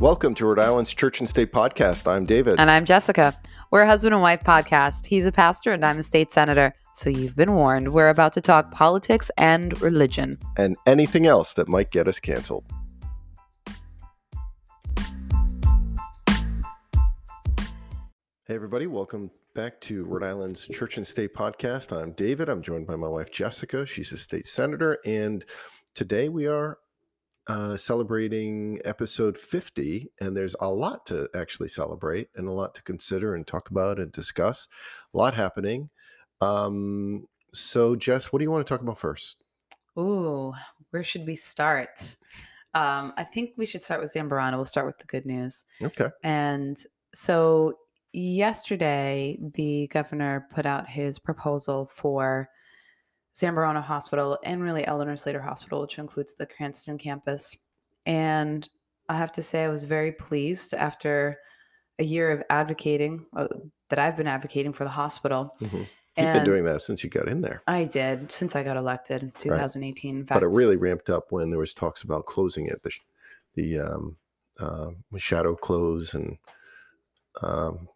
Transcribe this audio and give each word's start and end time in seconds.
Welcome 0.00 0.34
to 0.36 0.46
Rhode 0.46 0.58
Island's 0.58 0.94
Church 0.94 1.20
and 1.20 1.28
State 1.28 1.52
Podcast. 1.52 2.10
I'm 2.10 2.24
David. 2.24 2.58
And 2.58 2.70
I'm 2.70 2.86
Jessica. 2.86 3.38
We're 3.70 3.82
a 3.82 3.86
husband 3.86 4.14
and 4.14 4.22
wife 4.22 4.42
podcast. 4.42 5.04
He's 5.04 5.26
a 5.26 5.30
pastor 5.30 5.72
and 5.72 5.84
I'm 5.84 5.98
a 5.98 6.02
state 6.02 6.32
senator. 6.32 6.74
So 6.94 7.10
you've 7.10 7.36
been 7.36 7.52
warned. 7.52 7.92
We're 7.92 8.08
about 8.08 8.32
to 8.32 8.40
talk 8.40 8.70
politics 8.70 9.30
and 9.36 9.78
religion. 9.82 10.38
and 10.56 10.78
anything 10.86 11.26
else 11.26 11.52
that 11.52 11.68
might 11.68 11.90
get 11.90 12.08
us 12.08 12.18
canceled. 12.18 12.64
Hey, 18.46 18.54
everybody, 18.54 18.86
welcome 18.86 19.30
back 19.54 19.82
to 19.82 20.04
Rhode 20.04 20.24
Island's 20.24 20.66
Church 20.66 20.96
and 20.96 21.06
State 21.06 21.34
Podcast. 21.34 21.94
I'm 21.94 22.12
David. 22.12 22.48
I'm 22.48 22.62
joined 22.62 22.86
by 22.86 22.96
my 22.96 23.08
wife, 23.08 23.30
Jessica. 23.30 23.84
She's 23.84 24.12
a 24.12 24.16
state 24.16 24.46
senator. 24.46 24.96
And 25.04 25.44
today 25.94 26.30
we 26.30 26.46
are 26.46 26.78
uh, 27.46 27.76
celebrating 27.76 28.80
episode 28.84 29.36
50. 29.36 30.10
And 30.20 30.36
there's 30.36 30.56
a 30.60 30.70
lot 30.70 31.06
to 31.06 31.28
actually 31.34 31.68
celebrate 31.68 32.28
and 32.34 32.48
a 32.48 32.52
lot 32.52 32.74
to 32.76 32.82
consider 32.82 33.34
and 33.34 33.46
talk 33.46 33.70
about 33.70 33.98
and 33.98 34.12
discuss. 34.12 34.68
A 35.14 35.18
lot 35.18 35.34
happening. 35.34 35.90
Um, 36.40 37.26
so, 37.52 37.96
Jess, 37.96 38.32
what 38.32 38.38
do 38.38 38.44
you 38.44 38.50
want 38.50 38.66
to 38.66 38.72
talk 38.72 38.80
about 38.80 38.98
first? 38.98 39.44
Ooh, 39.98 40.52
where 40.90 41.04
should 41.04 41.26
we 41.26 41.36
start? 41.36 42.16
Um, 42.74 43.12
I 43.16 43.24
think 43.24 43.50
we 43.56 43.66
should 43.66 43.82
start 43.82 44.00
with 44.00 44.14
Zambarano. 44.14 44.56
We'll 44.56 44.64
start 44.64 44.86
with 44.86 44.98
the 44.98 45.06
good 45.06 45.26
news. 45.26 45.64
Okay. 45.82 46.08
And 46.22 46.78
so 47.12 47.74
yesterday, 48.12 49.38
the 49.54 49.88
governor 49.88 50.46
put 50.52 50.66
out 50.66 50.88
his 50.88 51.18
proposal 51.18 51.90
for 51.92 52.48
Zambarano 53.34 53.82
Hospital 53.82 54.38
and 54.44 54.62
really 54.62 54.86
Eleanor 54.86 55.16
Slater 55.16 55.40
Hospital, 55.40 55.80
which 55.80 55.98
includes 55.98 56.34
the 56.34 56.46
Cranston 56.46 56.98
campus. 56.98 57.56
And 58.06 58.68
I 59.08 59.16
have 59.16 59.32
to 59.32 59.42
say, 59.42 59.64
I 59.64 59.68
was 59.68 59.84
very 59.84 60.12
pleased 60.12 60.74
after 60.74 61.38
a 61.98 62.04
year 62.04 62.30
of 62.30 62.42
advocating 62.50 63.26
uh, 63.36 63.48
that 63.88 63.98
I've 63.98 64.16
been 64.16 64.26
advocating 64.26 64.72
for 64.72 64.84
the 64.84 64.90
hospital. 64.90 65.54
Mhm. 65.60 65.86
You've 66.16 66.34
been 66.34 66.44
doing 66.44 66.64
that 66.64 66.82
since 66.82 67.02
you 67.02 67.08
got 67.08 67.28
in 67.28 67.40
there. 67.40 67.62
I 67.66 67.84
did 67.84 68.30
since 68.30 68.54
I 68.54 68.62
got 68.62 68.76
elected 68.76 69.22
in 69.22 69.32
2018. 69.38 70.16
In 70.18 70.24
but 70.24 70.42
it 70.42 70.48
really 70.48 70.76
ramped 70.76 71.08
up 71.08 71.30
when 71.32 71.50
there 71.50 71.58
was 71.58 71.72
talks 71.72 72.02
about 72.02 72.26
closing 72.26 72.66
it 72.66 72.82
the 72.82 72.90
the 73.54 73.78
um, 73.78 74.16
uh, 74.58 74.90
shadow 75.16 75.54
close 75.54 76.12
and 76.12 76.36
um, 77.42 77.88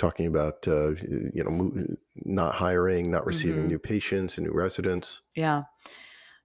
talking 0.00 0.26
about 0.26 0.66
uh, 0.66 0.90
you 1.36 1.44
know 1.44 1.86
not 2.24 2.54
hiring 2.54 3.10
not 3.10 3.26
receiving 3.26 3.64
Mhm. 3.64 3.68
new 3.68 3.78
patients 3.78 4.38
and 4.38 4.46
new 4.46 4.52
residents 4.52 5.22
Yeah. 5.34 5.64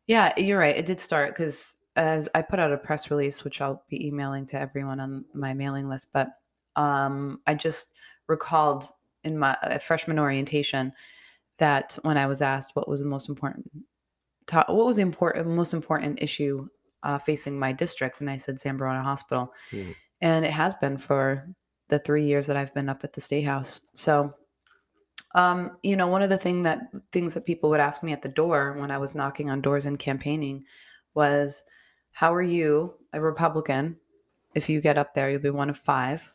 Yeah, 0.07 0.33
you're 0.37 0.59
right. 0.59 0.75
It 0.75 0.85
did 0.85 0.99
start 0.99 1.31
because 1.33 1.77
as 1.95 2.29
I 2.35 2.41
put 2.43 2.59
out 2.59 2.71
a 2.73 2.77
press 2.77 3.09
release, 3.09 3.43
which 3.43 3.61
I'll 3.61 3.83
be 3.89 4.05
emailing 4.07 4.45
to 4.47 4.59
everyone 4.59 4.99
on 4.99 5.25
my 5.33 5.53
mailing 5.53 5.87
list, 5.89 6.09
but 6.13 6.27
um, 6.75 7.39
I 7.47 7.55
just 7.55 7.93
recalled 8.27 8.89
in 9.23 9.39
my 9.39 9.53
uh, 9.63 9.79
freshman 9.79 10.19
orientation 10.19 10.93
that 11.57 11.97
when 12.03 12.17
I 12.17 12.27
was 12.27 12.41
asked 12.43 12.75
what 12.75 12.87
was 12.87 12.99
the 12.99 13.07
most 13.07 13.29
important, 13.29 13.71
to- 14.47 14.65
what 14.67 14.85
was 14.85 14.97
the 14.97 15.01
important, 15.01 15.47
most 15.47 15.73
important 15.73 16.21
issue 16.21 16.67
uh, 17.01 17.17
facing 17.17 17.57
my 17.57 17.71
district, 17.71 18.19
and 18.19 18.29
I 18.29 18.37
said 18.37 18.59
Zambarano 18.59 19.01
Hospital, 19.01 19.53
Hmm. 19.71 19.91
and 20.21 20.45
it 20.45 20.51
has 20.51 20.75
been 20.75 20.97
for 20.97 21.47
the 21.89 21.99
three 21.99 22.25
years 22.25 22.47
that 22.47 22.57
I've 22.57 22.73
been 22.73 22.89
up 22.89 23.03
at 23.03 23.13
the 23.13 23.21
State 23.21 23.43
House. 23.43 23.81
So 23.93 24.33
um, 25.33 25.77
you 25.83 25.97
know, 25.97 26.07
one 26.07 26.21
of 26.21 26.29
the 26.29 26.37
thing 26.37 26.63
that 26.63 26.87
things 27.11 27.33
that 27.33 27.45
people 27.45 27.69
would 27.69 27.81
ask 27.81 28.01
me 28.03 28.13
at 28.13 28.21
the 28.21 28.29
door 28.29 28.73
when 28.79 28.89
I 28.89 28.97
was 28.97 29.15
knocking 29.15 29.49
on 29.49 29.61
doors 29.61 29.85
and 29.85 29.99
campaigning 29.99 30.63
was, 31.13 31.63
"How 32.13 32.33
are 32.33 32.41
you, 32.41 32.93
a 33.11 33.19
Republican, 33.19 33.97
if 34.55 34.69
you 34.69 34.79
get 34.79 34.97
up 34.97 35.13
there, 35.13 35.29
you'll 35.29 35.41
be 35.41 35.49
one 35.49 35.69
of 35.69 35.77
five, 35.77 36.33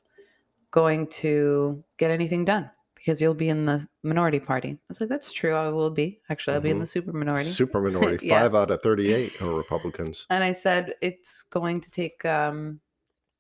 going 0.71 1.07
to 1.07 1.83
get 1.97 2.11
anything 2.11 2.45
done 2.45 2.71
because 2.95 3.23
you'll 3.23 3.33
be 3.33 3.49
in 3.49 3.65
the 3.65 3.89
minority 4.03 4.39
party?" 4.39 4.73
I 4.73 4.79
was 4.89 5.01
like, 5.01 5.09
"That's 5.09 5.33
true. 5.33 5.55
I 5.55 5.69
will 5.71 5.91
be. 5.91 6.21
Actually, 6.29 6.57
I'll 6.57 6.61
be 6.61 6.71
in 6.71 6.77
Mhm. 6.77 6.81
the 6.81 6.87
super 6.87 7.13
minority." 7.15 7.49
super 7.49 7.81
minority 7.91 8.27
Yeah. 8.27 8.43
five 8.43 8.55
out 8.55 8.71
of 8.71 8.83
38 8.83 9.41
are 9.41 9.55
republicans 9.65 10.27
And 10.29 10.45
I 10.45 10.53
said, 10.53 10.95
it's 11.01 11.43
going 11.45 11.81
to 11.81 11.91
take, 11.91 12.23
um, 12.27 12.81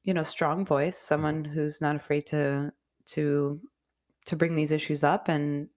you 0.04 0.14
know, 0.14 0.22
strong 0.22 0.64
voice, 0.64 0.98
someone 0.98 1.44
who's 1.44 1.80
not 1.80 1.96
afraid 1.96 2.26
to 2.28 2.72
to 3.06 3.60
to 4.26 4.36
bring 4.36 4.54
these 4.54 4.72
issues 4.72 5.02
up 5.02 5.28
and 5.28 5.68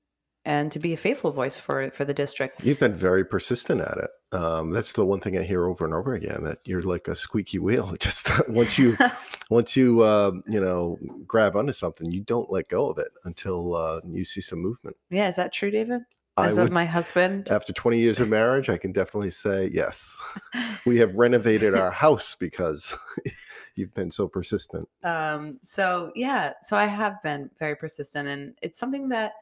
and 0.45 0.71
to 0.73 0.79
be 0.79 0.93
a 0.93 0.97
faithful 0.97 1.31
voice 1.31 1.55
for 1.55 1.89
for 1.91 2.05
the 2.05 2.13
district. 2.13 2.63
you've 2.63 2.79
been 2.79 2.93
very 2.93 3.23
persistent 3.23 3.81
at 3.81 3.97
it 3.97 4.09
um, 4.35 4.71
that's 4.71 4.93
the 4.93 5.05
one 5.05 5.19
thing 5.19 5.37
i 5.37 5.41
hear 5.43 5.67
over 5.67 5.85
and 5.85 5.93
over 5.93 6.13
again 6.13 6.43
that 6.43 6.59
you're 6.65 6.81
like 6.81 7.07
a 7.07 7.15
squeaky 7.15 7.59
wheel 7.59 7.95
just 7.99 8.29
once 8.49 8.77
you 8.77 8.97
once 9.49 9.75
you 9.75 10.01
uh, 10.01 10.31
you 10.47 10.59
know 10.59 10.97
grab 11.25 11.55
onto 11.55 11.71
something 11.71 12.11
you 12.11 12.21
don't 12.21 12.51
let 12.51 12.67
go 12.67 12.89
of 12.89 12.97
it 12.97 13.09
until 13.23 13.73
uh, 13.75 14.01
you 14.11 14.23
see 14.23 14.41
some 14.41 14.59
movement 14.59 14.97
yeah, 15.09 15.27
is 15.27 15.35
that 15.35 15.53
true, 15.53 15.69
David? 15.69 16.01
As 16.37 16.57
would- 16.57 16.63
of 16.65 16.71
my 16.71 16.85
husband. 16.85 17.49
after 17.51 17.71
20 17.73 17.99
years 17.99 18.19
of 18.19 18.27
marriage, 18.29 18.69
I 18.69 18.77
can 18.77 18.91
definitely 18.91 19.29
say 19.29 19.69
yes. 19.71 20.19
We 20.85 20.97
have 20.97 21.13
renovated 21.15 21.75
our 21.75 21.91
house 22.05 22.35
because 22.35 22.95
you've 23.75 23.93
been 23.93 24.09
so 24.09 24.27
persistent. 24.27 24.89
um, 25.03 25.59
so 25.63 26.11
yeah, 26.15 26.53
so 26.63 26.75
I 26.75 26.85
have 26.87 27.21
been 27.21 27.49
very 27.59 27.75
persistent, 27.75 28.27
and 28.27 28.55
it's 28.63 28.79
something 28.79 29.09
that, 29.09 29.33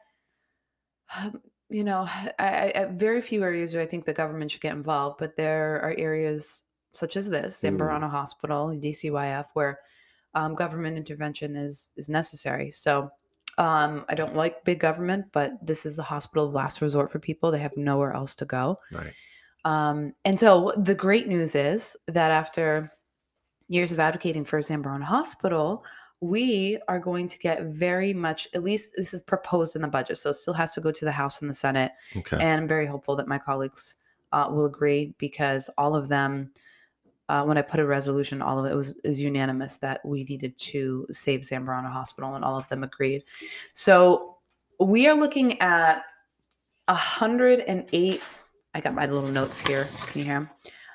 um, 1.16 1.40
you 1.70 1.84
know, 1.84 2.06
I, 2.38 2.72
I, 2.74 2.84
very 2.92 3.22
few 3.22 3.42
areas 3.42 3.72
do 3.72 3.80
I 3.80 3.86
think 3.86 4.04
the 4.04 4.12
government 4.12 4.50
should 4.50 4.60
get 4.60 4.72
involved, 4.74 5.16
but 5.18 5.36
there 5.36 5.76
are 5.82 5.94
areas 5.96 6.64
such 6.92 7.16
as 7.16 7.28
this, 7.30 7.58
Mm. 7.62 7.78
Zambarano 7.78 8.10
Hospital, 8.10 8.68
DCYF, 8.68 9.46
where 9.54 9.78
um, 10.34 10.54
government 10.54 10.98
intervention 10.98 11.56
is 11.56 11.90
is 11.96 12.08
necessary. 12.10 12.70
So. 12.70 13.10
Um, 13.62 14.04
I 14.08 14.16
don't 14.16 14.34
like 14.34 14.64
big 14.64 14.80
government, 14.80 15.26
but 15.32 15.52
this 15.64 15.86
is 15.86 15.94
the 15.94 16.02
hospital 16.02 16.46
of 16.46 16.52
last 16.52 16.80
resort 16.80 17.12
for 17.12 17.20
people. 17.20 17.52
They 17.52 17.60
have 17.60 17.76
nowhere 17.76 18.12
else 18.12 18.34
to 18.36 18.44
go. 18.44 18.80
Right. 18.90 19.12
Um, 19.64 20.14
and 20.24 20.36
so 20.36 20.72
the 20.76 20.96
great 20.96 21.28
news 21.28 21.54
is 21.54 21.96
that 22.08 22.32
after 22.32 22.92
years 23.68 23.92
of 23.92 24.00
advocating 24.00 24.44
for 24.44 24.58
Zambarano 24.58 25.04
Hospital, 25.04 25.84
we 26.20 26.76
are 26.88 26.98
going 26.98 27.28
to 27.28 27.38
get 27.38 27.62
very 27.66 28.12
much, 28.12 28.48
at 28.52 28.64
least 28.64 28.94
this 28.96 29.14
is 29.14 29.20
proposed 29.20 29.76
in 29.76 29.82
the 29.82 29.86
budget. 29.86 30.18
So 30.18 30.30
it 30.30 30.34
still 30.34 30.54
has 30.54 30.74
to 30.74 30.80
go 30.80 30.90
to 30.90 31.04
the 31.04 31.12
House 31.12 31.40
and 31.40 31.48
the 31.48 31.54
Senate. 31.54 31.92
Okay. 32.16 32.38
And 32.40 32.62
I'm 32.62 32.66
very 32.66 32.86
hopeful 32.86 33.14
that 33.14 33.28
my 33.28 33.38
colleagues 33.38 33.94
uh, 34.32 34.48
will 34.50 34.66
agree 34.66 35.14
because 35.18 35.70
all 35.78 35.94
of 35.94 36.08
them, 36.08 36.50
uh, 37.32 37.42
when 37.42 37.56
I 37.56 37.62
put 37.62 37.80
a 37.80 37.86
resolution, 37.86 38.42
all 38.42 38.58
of 38.58 38.70
it 38.70 38.74
was 38.74 38.98
is 39.04 39.18
unanimous 39.18 39.78
that 39.78 40.04
we 40.04 40.24
needed 40.24 40.56
to 40.58 41.06
save 41.10 41.40
Zambarano 41.40 41.90
Hospital, 41.90 42.34
and 42.34 42.44
all 42.44 42.58
of 42.58 42.68
them 42.68 42.84
agreed. 42.84 43.24
So 43.72 44.36
we 44.78 45.06
are 45.08 45.14
looking 45.14 45.58
at 45.62 46.02
108. 46.88 48.22
I 48.74 48.80
got 48.80 48.94
my 48.94 49.06
little 49.06 49.30
notes 49.30 49.66
here. 49.66 49.88
Can 50.08 50.18
you 50.18 50.24
hear 50.26 50.34
them? 50.34 50.50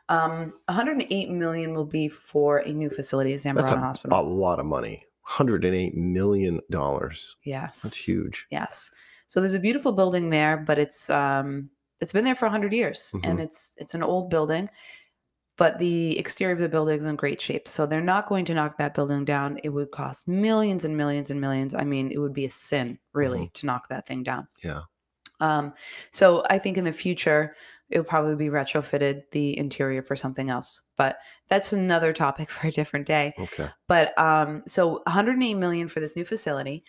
Um, 0.09 0.53
108 0.67 1.31
million 1.31 1.73
will 1.73 1.85
be 1.85 2.07
for 2.07 2.59
a 2.59 2.71
new 2.71 2.91
facility 2.91 3.33
at 3.33 3.41
That's 3.41 3.71
a, 3.71 3.79
Hospital. 3.79 4.19
a 4.19 4.21
lot 4.21 4.59
of 4.59 4.67
money. 4.67 5.05
$108 5.27 5.95
million. 5.95 6.61
yes, 7.43 7.81
That's 7.81 7.97
huge. 7.97 8.45
Yes. 8.51 8.91
So 9.25 9.39
there's 9.39 9.55
a 9.55 9.59
beautiful 9.59 9.91
building 9.91 10.29
there, 10.29 10.55
but 10.55 10.77
it's 10.77 11.09
um 11.09 11.69
it's 11.99 12.13
been 12.13 12.23
there 12.23 12.35
for 12.35 12.45
100 12.45 12.73
years 12.73 13.13
and 13.23 13.39
it's 13.39 13.73
it's 13.77 13.95
an 13.95 14.03
old 14.03 14.29
building, 14.29 14.69
but 15.57 15.79
the 15.79 16.17
exterior 16.17 16.53
of 16.53 16.59
the 16.59 16.69
building 16.69 16.99
is 16.99 17.05
in 17.05 17.15
great 17.15 17.41
shape. 17.41 17.67
So 17.67 17.85
they're 17.85 18.01
not 18.01 18.29
going 18.29 18.45
to 18.45 18.53
knock 18.53 18.77
that 18.77 18.93
building 18.93 19.25
down. 19.25 19.59
It 19.63 19.69
would 19.69 19.91
cost 19.91 20.27
millions 20.27 20.85
and 20.85 20.95
millions 20.95 21.29
and 21.29 21.41
millions. 21.41 21.73
I 21.73 21.83
mean, 21.83 22.11
it 22.11 22.19
would 22.19 22.33
be 22.33 22.45
a 22.45 22.49
sin 22.49 22.99
really 23.13 23.49
to 23.55 23.65
knock 23.65 23.89
that 23.89 24.07
thing 24.07 24.23
down. 24.23 24.47
Yeah. 24.63 24.81
Um 25.39 25.73
so 26.11 26.43
I 26.49 26.59
think 26.59 26.77
in 26.77 26.85
the 26.85 26.93
future 26.93 27.55
it 27.89 27.97
will 27.97 28.05
probably 28.05 28.35
be 28.35 28.47
retrofitted 28.47 29.23
the 29.31 29.57
interior 29.57 30.01
for 30.01 30.15
something 30.15 30.49
else. 30.49 30.81
But 30.97 31.17
that's 31.49 31.73
another 31.73 32.13
topic 32.13 32.49
for 32.51 32.67
a 32.67 32.71
different 32.71 33.05
day. 33.05 33.33
Okay. 33.39 33.69
But 33.87 34.17
um, 34.19 34.63
so 34.67 35.01
108 35.05 35.53
million 35.55 35.87
for 35.87 35.99
this 35.99 36.15
new 36.15 36.25
facility. 36.25 36.83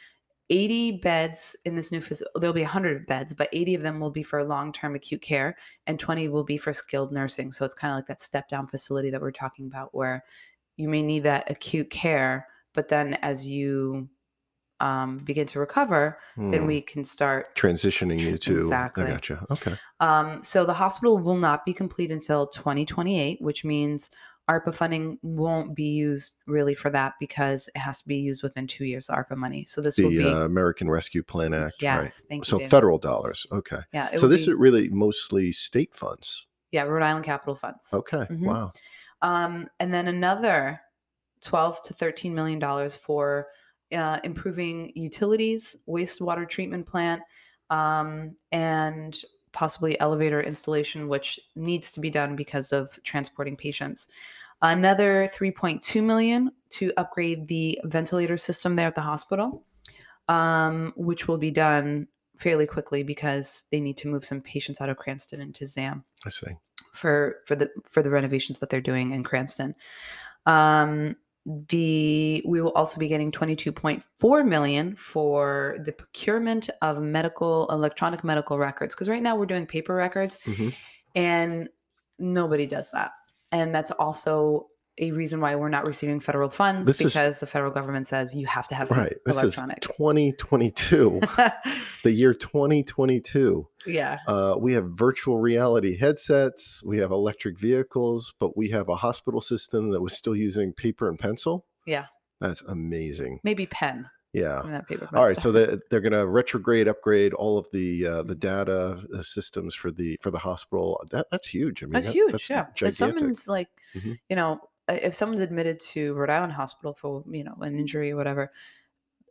80 0.51 0.93
beds 0.99 1.55
in 1.65 1.77
this 1.77 1.93
new 1.93 2.01
facility. 2.01 2.33
There'll 2.41 2.55
be 2.55 2.63
100 2.63 3.07
beds, 3.07 3.35
but 3.35 3.49
80 3.53 3.75
of 3.77 3.83
them 3.83 4.01
will 4.01 4.11
be 4.11 4.23
for 4.23 4.43
long-term 4.45 4.95
acute 4.95 5.23
care, 5.23 5.57
and 5.87 5.99
20 5.99 6.29
will 6.29 6.45
be 6.45 6.57
for 6.57 6.73
skilled 6.73 7.13
nursing. 7.13 7.53
So 7.53 7.65
it's 7.65 7.75
kind 7.75 7.93
of 7.93 7.99
like 7.99 8.07
that 8.07 8.21
step-down 8.21 8.67
facility 8.67 9.11
that 9.11 9.21
we're 9.21 9.31
talking 9.31 9.67
about, 9.67 9.95
where 9.95 10.25
you 10.77 10.89
may 10.89 11.03
need 11.03 11.25
that 11.25 11.51
acute 11.51 11.91
care, 11.91 12.47
but 12.73 12.89
then 12.89 13.15
as 13.15 13.47
you 13.47 14.09
um, 14.81 15.19
begin 15.19 15.45
to 15.49 15.59
recover, 15.59 16.21
then 16.37 16.61
Hmm. 16.61 16.67
we 16.67 16.81
can 16.81 17.05
start 17.05 17.49
transitioning 17.57 18.21
you 18.21 18.39
to. 18.39 18.59
Exactly. 18.59 19.05
I 19.07 19.11
gotcha. 19.11 19.45
Okay. 19.51 19.77
um, 19.99 20.41
so 20.45 20.65
the 20.65 20.73
hospital 20.73 21.19
will 21.19 21.37
not 21.37 21.65
be 21.65 21.73
complete 21.75 22.13
until 22.13 22.47
2028, 22.47 23.43
which 23.43 23.65
means 23.65 24.09
ARPA 24.49 24.75
funding 24.75 25.19
won't 25.23 25.75
be 25.77 25.85
used 25.85 26.35
really 26.47 26.75
for 26.75 26.89
that 26.91 27.15
because 27.21 27.69
it 27.75 27.79
has 27.79 28.01
to 28.01 28.09
be 28.09 28.17
used 28.17 28.43
within 28.43 28.67
two 28.67 28.85
years 28.87 29.09
of 29.09 29.17
ARPA 29.17 29.37
money. 29.37 29.65
So 29.67 29.81
this 29.83 29.99
will 29.99 30.09
be 30.11 30.25
uh, 30.25 30.45
American 30.45 30.89
Rescue 30.89 31.23
Plan 31.23 31.53
Act. 31.53 31.77
yes, 31.81 31.99
Right. 32.01 32.13
thank 32.29 32.47
you. 32.51 32.59
So 32.59 32.67
federal 32.69 32.99
dollars. 32.99 33.47
Okay. 33.53 33.81
yeah, 33.93 34.17
So 34.17 34.27
this 34.27 34.47
be- 34.47 34.53
is 34.53 34.59
really 34.59 34.89
mostly 34.89 35.53
state 35.53 35.95
funds. 35.95 36.47
yeah 36.73 36.83
Rhode 36.85 37.03
Island 37.03 37.25
Capital 37.27 37.55
Funds. 37.57 37.93
Okay. 37.93 38.25
Mhm. 38.31 38.41
Wow. 38.47 38.73
Um, 39.23 39.69
and 39.81 39.93
then 39.93 40.09
another 40.09 40.81
12 41.43 41.83
to 41.85 41.93
13 41.95 42.35
million 42.35 42.59
dollars 42.59 42.95
for 42.97 43.49
uh, 43.93 44.19
improving 44.25 44.93
utilities, 44.95 45.77
wastewater 45.89 46.47
treatment 46.49 46.87
plant, 46.87 47.23
um, 47.71 48.35
and 48.53 49.19
possibly 49.59 49.99
elevator 49.99 50.41
installation, 50.41 51.09
which 51.09 51.41
needs 51.57 51.91
to 51.91 51.99
be 51.99 52.11
done 52.11 52.37
because 52.37 52.73
of 52.73 52.97
transporting 53.03 53.57
patients. 53.57 54.07
Another 54.63 55.29
3.2 55.35 56.01
million 56.01 56.53
to 56.71 56.93
upgrade 56.97 57.49
the 57.49 57.81
ventilator 57.83 58.37
system 58.39 58.77
there 58.77 58.87
at 58.87 58.95
the 58.95 59.01
hospital, 59.01 59.65
um, 60.29 60.93
which 60.95 61.27
will 61.27 61.39
be 61.39 61.51
done 61.51 62.07
fairly 62.39 62.69
quickly 62.69 63.03
because 63.03 63.65
they 63.73 63.81
need 63.81 63.97
to 63.97 64.07
move 64.07 64.25
some 64.25 64.41
patients 64.41 64.81
out 64.81 64.91
of 64.91 64.97
Cranston 64.97 65.41
into 65.41 65.67
ZAM 65.67 66.05
I 66.25 66.31
see. 66.31 66.53
for 66.93 67.39
for 67.45 67.57
the 67.57 67.69
for 67.83 68.01
the 68.01 68.11
renovations 68.11 68.61
that 68.61 68.71
they're 68.71 68.81
doing 68.81 69.11
in 69.11 69.25
Cranston. 69.25 69.75
Um, 70.47 71.17
the 71.69 72.43
we 72.47 72.61
will 72.61 72.73
also 72.73 73.01
be 73.01 73.09
getting 73.09 73.33
22.4 73.33 74.47
million 74.47 74.95
for 74.97 75.79
the 75.87 75.93
procurement 75.93 76.69
of 76.83 77.01
medical 77.01 77.67
electronic 77.71 78.23
medical 78.23 78.59
records 78.59 78.95
because 78.95 79.09
right 79.09 79.23
now 79.23 79.35
we're 79.35 79.47
doing 79.47 79.65
paper 79.67 79.95
records 79.95 80.39
Mhm. 80.45 80.75
and 81.15 81.69
nobody 82.19 82.67
does 82.67 82.91
that 82.91 83.13
and 83.51 83.75
that's 83.75 83.91
also 83.93 84.67
a 85.01 85.13
reason 85.13 85.41
why 85.41 85.55
we're 85.57 85.69
not 85.69 85.87
receiving 85.87 86.21
federal 86.21 86.49
funds 86.51 86.87
This 86.87 87.01
is- 87.01 87.13
because 87.13 87.41
the 87.41 87.47
federal 87.47 87.71
government 87.73 88.07
says 88.07 88.35
you 88.35 88.47
have 88.47 88.67
to 88.69 88.75
have 88.75 88.91
Right. 88.91 89.15
This 89.25 89.41
electronic 89.43 89.79
is 89.85 89.87
2022, 89.97 91.21
the 92.05 92.11
year 92.11 92.35
2022. 92.35 93.69
yeah 93.87 94.19
Uh, 94.27 94.57
we 94.59 94.73
have 94.73 94.87
virtual 94.91 95.39
reality 95.39 95.97
headsets. 95.97 96.83
We 96.85 96.99
have 96.99 97.11
electric 97.11 97.59
vehicles, 97.59 98.35
but 98.39 98.57
we 98.57 98.71
have 98.71 98.89
a 98.89 98.97
hospital 98.97 99.41
system 99.41 99.91
that 99.91 100.01
was 100.01 100.13
still 100.15 100.37
using 100.37 100.73
paper 100.73 101.09
and 101.09 101.19
pencil. 101.19 101.65
Yeah. 101.87 102.07
That's 102.41 102.63
amazing. 102.63 103.41
maybe 103.45 103.67
pen 103.67 104.09
Yeah. 104.33 104.83
paper 104.89 105.09
All 105.15 105.25
right, 105.25 105.39
so 105.41 105.51
they, 105.53 105.79
they're 105.91 106.01
going 106.01 106.13
to 106.13 106.27
retrograde, 106.27 106.87
upgrade 106.89 107.33
all 107.35 107.59
of 107.59 107.67
the 107.73 108.07
uh, 108.07 108.23
the 108.23 108.35
data 108.35 109.03
uh, 109.15 109.23
systems 109.23 109.75
for 109.75 109.91
the 109.91 110.19
for 110.21 110.31
the 110.31 110.39
hospital. 110.39 111.01
That 111.11 111.27
that's 111.31 111.49
huge. 111.49 111.83
I 111.83 111.87
mean, 111.87 111.93
That's 111.95 112.07
that- 112.07 112.13
huge. 112.13 112.33
that's 112.33 112.51
yeah. 112.51 112.67
If 112.69 112.75
gigantic. 112.75 113.19
someone's 113.19 113.49
like, 113.49 113.69
Mhm. 113.97 114.19
you 114.29 114.37
know, 114.37 114.61
if 114.89 115.15
someone's 115.15 115.41
admitted 115.41 115.81
to 115.81 116.15
Rhode 116.15 116.31
Island 116.31 116.53
Hospital 116.53 116.95
for, 116.95 117.25
you 117.31 117.45
know, 117.45 117.57
an 117.61 117.79
injury 117.79 118.13
or 118.13 118.17
whatever, 118.17 118.53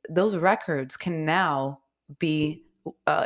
those 0.10 0.36
records 0.36 0.96
can 0.98 1.26
now 1.26 1.80
be 2.20 2.64
uh, 3.06 3.26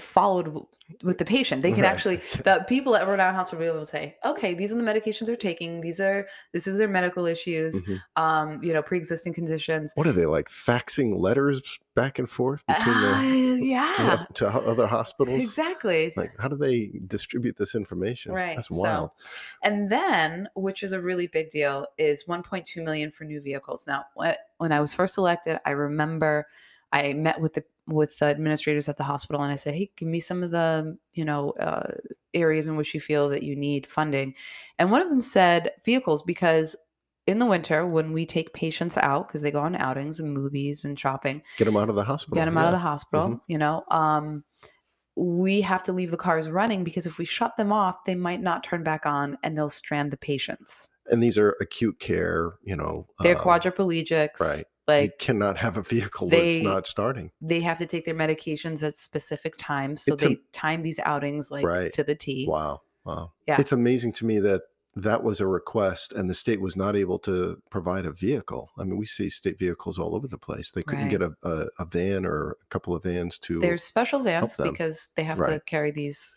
followed 0.00 0.66
with 1.02 1.18
the 1.18 1.24
patient. 1.26 1.60
They 1.60 1.70
can 1.72 1.82
Right. 1.82 1.92
actually, 1.92 2.16
the 2.44 2.64
people 2.66 2.96
at 2.96 3.06
Rhode 3.06 3.20
Island 3.20 3.36
Hospital 3.36 3.58
will 3.62 3.72
be 3.72 3.76
able 3.76 3.84
to 3.84 3.90
say, 3.90 4.16
okay, 4.24 4.54
these 4.54 4.72
are 4.72 4.76
the 4.76 4.82
medications 4.82 5.26
they're 5.26 5.36
taking. 5.36 5.82
These 5.82 6.00
are, 6.00 6.26
this 6.54 6.66
is 6.66 6.78
their 6.78 6.88
medical 6.88 7.26
issues, 7.26 7.82
Mhm. 7.82 8.00
um, 8.16 8.62
you 8.64 8.72
know, 8.72 8.80
pre-existing 8.80 9.34
conditions. 9.34 9.92
What 9.96 10.06
are 10.06 10.12
they 10.12 10.24
like 10.24 10.48
faxing 10.48 11.18
letters 11.20 11.78
back 11.94 12.18
and 12.18 12.28
forth 12.28 12.64
between 12.66 12.94
Ah, 12.96 13.20
the 13.20 13.58
yeah, 13.66 14.24
to 14.34 14.48
other 14.48 14.86
hospitals? 14.86 15.42
exactly. 15.42 16.14
Like, 16.16 16.32
how 16.40 16.48
do 16.48 16.56
they 16.56 16.90
distribute 17.06 17.58
this 17.58 17.74
information? 17.74 18.32
Right, 18.32 18.56
That's 18.56 18.68
so- 18.68 18.76
wild. 18.76 19.10
And 19.62 19.92
then, 19.92 20.48
which 20.54 20.82
is 20.82 20.94
a 20.94 21.00
really 21.02 21.26
big 21.26 21.50
deal, 21.50 21.86
is 21.98 22.24
1.2 22.26 22.82
million 22.82 23.10
for 23.10 23.24
new 23.24 23.42
vehicles. 23.42 23.86
Now, 23.86 24.06
when 24.56 24.72
I 24.72 24.80
was 24.80 24.94
first 24.94 25.18
elected, 25.18 25.58
I 25.66 25.72
remember 25.72 26.46
I 26.92 27.12
met 27.12 27.40
with 27.40 27.54
the 27.54 27.64
with 27.86 28.18
the 28.18 28.26
administrators 28.26 28.88
at 28.88 28.96
the 28.96 29.04
hospital, 29.04 29.42
and 29.42 29.52
I 29.52 29.56
said, 29.56 29.74
"Hey, 29.74 29.90
give 29.96 30.08
me 30.08 30.20
some 30.20 30.42
of 30.42 30.50
the 30.50 30.96
you 31.14 31.24
know 31.24 31.50
uh, 31.52 31.92
areas 32.34 32.66
in 32.66 32.76
which 32.76 32.94
you 32.94 33.00
feel 33.00 33.28
that 33.30 33.42
you 33.42 33.56
need 33.56 33.86
funding." 33.86 34.34
And 34.78 34.90
one 34.90 35.02
of 35.02 35.08
them 35.08 35.20
said 35.20 35.72
vehicles 35.84 36.22
because 36.22 36.76
in 37.26 37.38
the 37.38 37.46
winter 37.46 37.86
when 37.86 38.12
we 38.12 38.24
take 38.24 38.54
patients 38.54 38.96
out 38.96 39.28
because 39.28 39.42
they 39.42 39.50
go 39.50 39.60
on 39.60 39.76
outings 39.76 40.18
and 40.18 40.32
movies 40.32 40.84
and 40.84 40.98
shopping, 40.98 41.42
Get 41.58 41.66
them 41.66 41.76
out 41.76 41.90
of 41.90 41.94
the 41.94 42.04
hospital. 42.04 42.36
get 42.36 42.46
them 42.46 42.56
out 42.56 42.66
of 42.66 42.72
the 42.72 42.78
yeah. 42.78 42.82
hospital, 42.82 43.40
you 43.48 43.58
know. 43.58 43.84
Um, 43.90 44.44
we 45.14 45.60
have 45.60 45.82
to 45.82 45.92
leave 45.92 46.10
the 46.10 46.16
cars 46.16 46.48
running 46.48 46.84
because 46.84 47.04
if 47.04 47.18
we 47.18 47.24
shut 47.24 47.56
them 47.56 47.72
off, 47.72 48.04
they 48.06 48.14
might 48.14 48.40
not 48.40 48.62
turn 48.64 48.82
back 48.82 49.04
on 49.04 49.36
and 49.42 49.58
they'll 49.58 49.68
strand 49.68 50.10
the 50.10 50.16
patients. 50.16 50.88
And 51.10 51.22
these 51.22 51.36
are 51.36 51.56
acute 51.60 51.98
care. 51.98 52.54
You 52.62 52.76
know, 52.76 53.06
They're 53.20 53.36
um, 53.36 53.42
quadriplegics. 53.44 54.40
right. 54.40 54.64
You 54.96 55.10
cannot 55.18 55.58
have 55.58 55.76
a 55.76 55.82
vehicle 55.82 56.28
that's 56.28 56.56
they- 56.56 56.62
not 56.62 56.86
starting. 56.86 57.30
they 57.40 57.60
have 57.60 57.78
to 57.78 57.86
take 57.86 58.04
their 58.04 58.14
medications 58.14 58.82
at 58.82 58.94
specific 58.94 59.54
times. 59.58 60.02
So 60.02 60.14
It's 60.14 60.22
a- 60.24 60.28
they 60.30 60.38
time 60.52 60.82
these 60.82 61.00
outings 61.04 61.50
like 61.50 61.64
Right. 61.64 61.92
to 61.92 62.02
the 62.04 62.14
T. 62.14 62.46
Wow. 62.48 62.80
Wow. 63.04 63.32
Yeah. 63.46 63.56
It's 63.60 63.72
amazing 63.72 64.12
to 64.14 64.26
me 64.26 64.38
that 64.40 64.62
that 64.96 65.22
was 65.22 65.40
a 65.40 65.46
request 65.46 66.12
and 66.12 66.28
the 66.28 66.34
state 66.34 66.60
was 66.60 66.76
not 66.76 66.96
able 66.96 67.18
to 67.20 67.62
provide 67.70 68.04
a 68.04 68.10
vehicle. 68.10 68.70
I 68.78 68.82
mean, 68.84 68.96
we 68.98 69.06
see 69.06 69.30
state 69.30 69.56
vehicles 69.58 69.96
all 69.98 70.14
over 70.16 70.26
the 70.26 70.38
place. 70.38 70.72
They 70.72 70.82
couldn't 70.82 71.04
Right. 71.04 71.10
get 71.10 71.22
a, 71.22 71.32
a, 71.44 71.66
a 71.78 71.84
van 71.84 72.26
or 72.26 72.56
a 72.62 72.66
couple 72.68 72.94
of 72.96 73.04
vans 73.04 73.38
to. 73.40 73.60
There's 73.60 73.84
special 73.84 74.20
vans 74.20 74.56
because 74.56 75.10
they 75.14 75.22
have 75.24 75.38
to 75.38 75.60
carry 75.66 75.90
these 75.92 76.34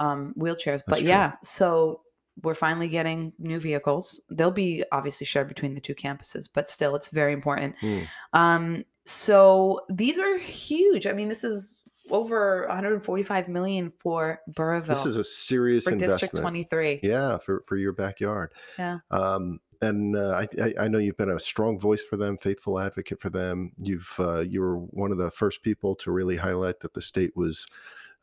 um, 0.00 0.34
wheelchairs. 0.36 0.78
That's 0.78 0.82
But 0.88 0.98
true. 1.00 1.08
yeah, 1.08 1.32
so 1.44 2.00
we're 2.42 2.54
finally 2.54 2.88
getting 2.88 3.32
new 3.38 3.60
vehicles. 3.60 4.20
They'll 4.30 4.50
be 4.50 4.84
obviously 4.92 5.26
shared 5.26 5.48
between 5.48 5.74
the 5.74 5.80
two 5.80 5.94
campuses, 5.94 6.48
but 6.52 6.68
still, 6.68 6.96
it's 6.96 7.08
very 7.08 7.32
important. 7.32 7.76
Hmm. 7.80 8.00
Um, 8.32 8.84
so 9.06 9.80
these 9.88 10.18
are 10.18 10.38
huge. 10.38 11.06
I 11.06 11.12
mean, 11.12 11.28
this 11.28 11.44
is 11.44 11.78
over 12.10 12.66
145 12.68 13.48
million 13.48 13.92
for 13.98 14.40
Burrillville 14.48 14.94
This 14.94 15.06
is 15.06 15.16
a 15.16 15.24
serious 15.24 15.84
for 15.84 15.92
investment. 15.92 16.20
District 16.20 16.42
23. 16.42 17.00
Yeah, 17.02 17.38
for, 17.38 17.64
for 17.66 17.76
your 17.76 17.92
backyard. 17.92 18.52
Yeah. 18.78 18.98
Um, 19.10 19.60
and 19.80 20.16
uh, 20.16 20.44
I, 20.58 20.62
I, 20.62 20.74
I 20.80 20.88
know 20.88 20.98
you've 20.98 21.16
been 21.16 21.30
a 21.30 21.38
strong 21.38 21.78
voice 21.78 22.02
for 22.02 22.16
them, 22.16 22.38
faithful 22.38 22.78
advocate 22.78 23.20
for 23.20 23.30
them. 23.30 23.72
You've 23.78 24.14
uh, 24.18 24.40
you 24.40 24.60
were 24.60 24.76
one 24.76 25.12
of 25.12 25.18
the 25.18 25.30
first 25.30 25.62
people 25.62 25.94
to 25.96 26.10
really 26.10 26.36
highlight 26.36 26.80
that 26.80 26.94
the 26.94 27.02
state 27.02 27.36
was 27.36 27.66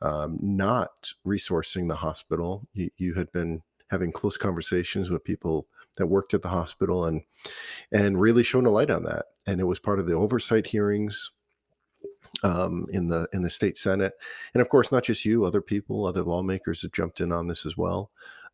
um, 0.02 0.40
not 0.42 1.14
resourcing 1.26 1.88
the 1.88 1.98
hospital. 1.98 2.68
You, 2.74 2.90
you 2.98 3.14
had 3.14 3.32
been 3.32 3.62
having 3.92 4.12
close 4.12 4.38
conversations 4.38 5.12
with 5.12 5.24
people 5.24 5.68
that 5.98 6.08
worked 6.08 6.34
at 6.34 6.42
the 6.42 6.50
hospital 6.50 7.06
and 7.06 7.22
and 7.92 8.20
really 8.20 8.44
shone 8.44 8.66
a 8.66 8.72
light 8.72 8.90
on 8.90 9.04
that. 9.04 9.26
And 9.46 9.60
it 9.60 9.66
was 9.66 9.80
part 9.80 10.00
of 10.00 10.08
the 10.08 10.16
oversight 10.16 10.68
hearings 10.68 11.32
um, 12.44 12.88
in 12.90 13.10
the 13.10 13.28
in 13.34 13.42
the 13.44 13.50
state 13.50 13.78
senate, 13.78 14.14
and 14.54 14.62
of 14.62 14.70
course, 14.70 14.92
not 14.92 15.04
just 15.04 15.26
you, 15.26 15.44
other 15.44 15.62
people, 15.62 16.06
other 16.06 16.24
lawmakers 16.24 16.82
have 16.82 16.94
jumped 16.94 17.20
in 17.22 17.32
on 17.32 17.48
this 17.48 17.66
as 17.66 17.78
well. 17.78 18.10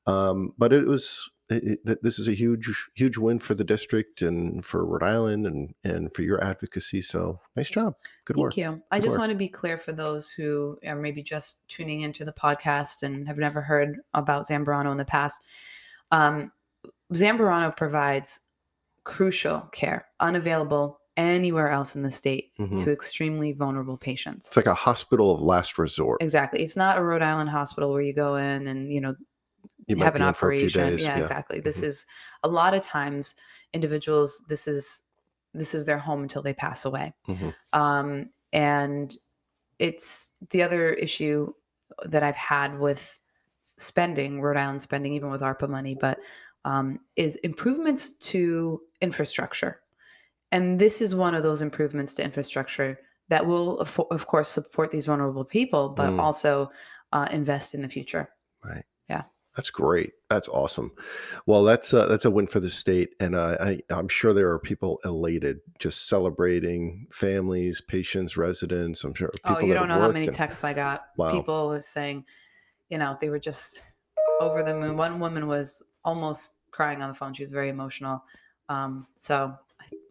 Um, 0.08 0.54
but 0.58 0.74
it 0.74 0.88
was 0.88 1.30
it, 1.50 1.80
it, 1.86 2.04
this 2.04 2.20
is 2.20 2.28
a 2.28 2.34
huge 2.34 2.70
huge 2.96 3.18
win 3.18 3.40
for 3.40 3.56
the 3.56 3.64
district 3.64 4.22
and 4.22 4.66
for 4.66 4.86
Rhode 4.86 5.04
Island 5.04 5.46
and 5.48 5.74
and 5.84 6.14
for 6.14 6.22
your 6.22 6.44
advocacy. 6.44 7.02
So 7.02 7.40
nice 7.56 7.70
job, 7.70 7.96
good 8.26 8.36
Thank 8.36 8.44
work. 8.44 8.54
Thank 8.54 8.76
you. 8.76 8.82
I 8.92 9.00
just 9.00 9.14
work. 9.14 9.20
want 9.20 9.32
to 9.32 9.38
be 9.38 9.48
clear 9.50 9.78
for 9.78 9.94
those 9.94 10.30
who 10.30 10.78
are 10.86 10.96
maybe 10.96 11.24
just 11.24 11.68
tuning 11.68 12.02
into 12.02 12.26
the 12.26 12.34
podcast 12.34 13.04
and 13.04 13.28
have 13.28 13.38
never 13.38 13.62
heard 13.62 14.00
about 14.14 14.46
Zambarano 14.48 14.92
in 14.92 14.98
the 14.98 15.06
past. 15.06 15.44
Um, 16.12 16.52
Zambarano 17.14 17.76
provides 17.76 18.42
crucial 19.04 19.62
care, 19.72 20.06
unavailable 20.20 21.00
anywhere 21.16 21.70
else 21.70 21.96
in 21.96 22.04
the 22.04 22.12
state 22.12 22.52
Mhm. 22.60 22.84
to 22.84 22.92
extremely 22.92 23.52
vulnerable 23.52 23.98
patients. 23.98 24.48
It's 24.48 24.58
like 24.58 24.68
a 24.68 24.74
hospital 24.76 25.34
of 25.34 25.42
last 25.42 25.80
resort. 25.80 26.22
Exactly. 26.22 26.62
It's 26.62 26.76
not 26.76 26.98
a 26.98 27.02
Rhode 27.04 27.24
Island 27.24 27.50
hospital 27.50 27.92
where 27.92 28.04
you 28.04 28.14
go 28.14 28.36
in 28.36 28.68
and, 28.68 28.92
you 28.92 29.02
know, 29.02 29.16
You 29.88 29.98
have 29.98 30.16
an 30.16 30.22
in 30.22 30.34
for 30.34 30.50
a 30.50 30.54
few 30.54 30.68
operation. 30.68 30.90
days, 30.92 31.04
Yeah, 31.04 31.18
exactly. 31.18 31.60
This 31.60 31.80
Mhm. 31.80 31.84
is 31.86 32.06
a 32.44 32.48
lot 32.50 32.74
of 32.74 32.82
times 32.82 33.36
individuals 33.74 34.44
this 34.48 34.68
is 34.68 35.04
this 35.54 35.74
is 35.74 35.86
their 35.86 35.98
home 35.98 36.22
until 36.22 36.42
they 36.42 36.54
pass 36.54 36.86
away. 36.86 37.14
Mhm. 37.28 37.56
Um 37.74 38.30
and 38.54 39.16
it's 39.80 40.32
the 40.52 40.62
other 40.64 40.94
issue 40.94 41.54
that 42.06 42.24
I've 42.24 42.36
had 42.36 42.80
with 42.80 43.20
spending, 43.78 44.42
Rhode 44.42 44.58
Island 44.58 44.82
spending, 44.82 45.14
even 45.14 45.30
with 45.32 45.42
ARPA 45.42 45.70
money, 45.70 45.96
but 45.96 46.20
um, 46.66 47.00
is 47.16 47.36
improvements 47.38 48.12
to 48.32 48.82
infrastructure. 49.02 49.82
And 50.52 50.80
this 50.80 51.02
is 51.02 51.16
one 51.16 51.36
of 51.36 51.44
those 51.44 51.62
improvements 51.62 52.14
to 52.16 52.24
infrastructure 52.24 53.00
that 53.30 53.46
will, 53.46 53.80
of, 53.80 54.00
of 54.12 54.28
course, 54.28 54.50
support 54.50 54.92
these 54.92 55.06
vulnerable 55.06 55.46
people, 55.46 55.90
but 55.90 56.10
Mm. 56.12 56.20
also 56.20 56.72
uh, 57.14 57.28
invest 57.32 57.74
in 57.76 57.82
the 57.82 57.90
future. 57.90 58.30
Right. 58.64 58.86
That's 59.58 59.72
great. 59.72 60.14
That's 60.30 60.48
awesome. 60.50 60.92
Well, 61.48 61.64
that's 61.64 61.92
uh, 61.92 62.06
that's 62.06 62.26
a 62.26 62.32
win 62.32 62.46
for 62.46 62.60
the 62.60 62.70
state, 62.70 63.16
and 63.20 63.34
uh, 63.34 63.58
I, 63.60 63.80
I'm 63.90 64.08
sure 64.08 64.32
there 64.32 64.52
are 64.52 64.60
people 64.60 65.00
elated, 65.04 65.62
just 65.80 66.08
celebrating 66.08 67.08
families, 67.12 67.82
patients, 67.82 68.38
residents. 68.38 69.04
I'm 69.04 69.16
sure 69.16 69.32
people 69.34 69.58
oh, 69.58 69.60
you 69.60 69.74
don't 69.74 69.88
know 69.88 70.00
how 70.00 70.12
many 70.12 70.28
and- 70.28 70.36
texts 70.36 70.64
I 70.64 70.74
got. 70.74 71.06
Wow. 71.18 71.32
People 71.32 71.80
saying, 71.82 72.24
you 72.90 73.00
know, 73.00 73.18
they 73.20 73.30
were 73.30 73.40
just 73.40 73.82
over 74.40 74.62
the 74.62 74.76
moon. 74.76 74.96
One 74.96 75.20
woman 75.20 75.48
was 75.48 75.82
almost 76.06 76.54
crying 76.70 77.02
on 77.02 77.10
the 77.10 77.16
phone. 77.16 77.34
She 77.34 77.42
was 77.42 77.52
very 77.52 77.70
emotional. 77.70 78.24
Um, 78.70 79.08
so 79.16 79.56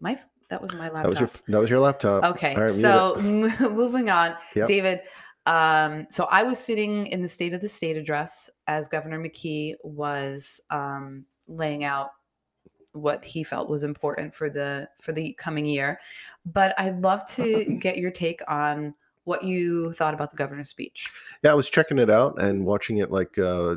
my 0.00 0.18
that 0.50 0.60
was 0.60 0.72
my 0.72 0.88
laptop. 0.88 1.02
That 1.04 1.08
was 1.08 1.20
your 1.20 1.30
that 1.46 1.60
was 1.60 1.70
your 1.70 1.80
laptop. 1.80 2.24
Okay, 2.34 2.56
right, 2.56 2.70
so 2.70 3.14
moving 3.22 4.10
on, 4.10 4.34
Yep. 4.56 4.66
David. 4.66 5.00
Um, 5.46 6.06
so 6.10 6.24
I 6.24 6.42
was 6.42 6.58
sitting 6.58 7.06
in 7.06 7.22
the 7.22 7.28
State 7.28 7.54
of 7.54 7.60
the 7.60 7.68
State 7.68 7.96
address 7.96 8.50
as 8.66 8.88
Governor 8.88 9.20
McKee 9.20 9.74
was 9.82 10.60
um, 10.70 11.24
laying 11.48 11.84
out 11.84 12.10
what 12.92 13.24
he 13.24 13.44
felt 13.44 13.68
was 13.68 13.84
important 13.84 14.34
for 14.34 14.50
the 14.50 14.88
for 15.00 15.12
the 15.12 15.32
coming 15.34 15.66
year. 15.66 16.00
But 16.44 16.74
I'd 16.78 17.00
love 17.00 17.26
to 17.34 17.64
get 17.80 17.98
your 17.98 18.10
take 18.10 18.40
on 18.48 18.94
what 19.24 19.42
you 19.42 19.92
thought 19.94 20.14
about 20.14 20.30
the 20.30 20.36
governor's 20.36 20.70
speech. 20.70 21.10
Yeah, 21.42 21.50
I 21.50 21.54
was 21.54 21.68
checking 21.68 21.98
it 21.98 22.08
out 22.08 22.40
and 22.40 22.64
watching 22.64 22.98
it 22.98 23.10
like 23.10 23.36
uh, 23.38 23.74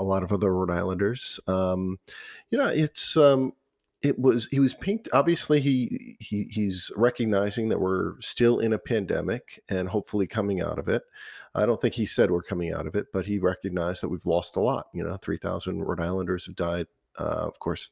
a 0.00 0.04
lot 0.04 0.24
of 0.24 0.32
other 0.32 0.52
Rhode 0.52 0.70
Islanders. 0.70 1.38
Um, 1.46 1.98
you 2.50 2.58
know, 2.58 2.68
it's 2.68 3.16
um, 3.16 3.52
it 4.02 4.18
was 4.18 4.46
he 4.50 4.60
was 4.60 4.74
paint. 4.74 5.08
Obviously, 5.12 5.60
he 5.60 6.16
he 6.20 6.44
he's 6.44 6.90
recognizing 6.96 7.68
that 7.68 7.80
we're 7.80 8.18
still 8.20 8.58
in 8.58 8.72
a 8.72 8.78
pandemic 8.78 9.62
and 9.68 9.88
hopefully 9.88 10.26
coming 10.26 10.60
out 10.60 10.78
of 10.78 10.88
it. 10.88 11.02
I 11.54 11.66
don't 11.66 11.80
think 11.80 11.94
he 11.94 12.06
said 12.06 12.30
we're 12.30 12.42
coming 12.42 12.72
out 12.72 12.86
of 12.86 12.94
it, 12.94 13.06
but 13.12 13.26
he 13.26 13.38
recognized 13.38 14.02
that 14.02 14.08
we've 14.08 14.26
lost 14.26 14.56
a 14.56 14.60
lot. 14.60 14.86
You 14.94 15.04
know, 15.04 15.16
three 15.16 15.36
thousand 15.36 15.82
Rhode 15.82 16.00
Islanders 16.00 16.46
have 16.46 16.56
died. 16.56 16.86
Uh, 17.18 17.46
of 17.46 17.58
course, 17.58 17.90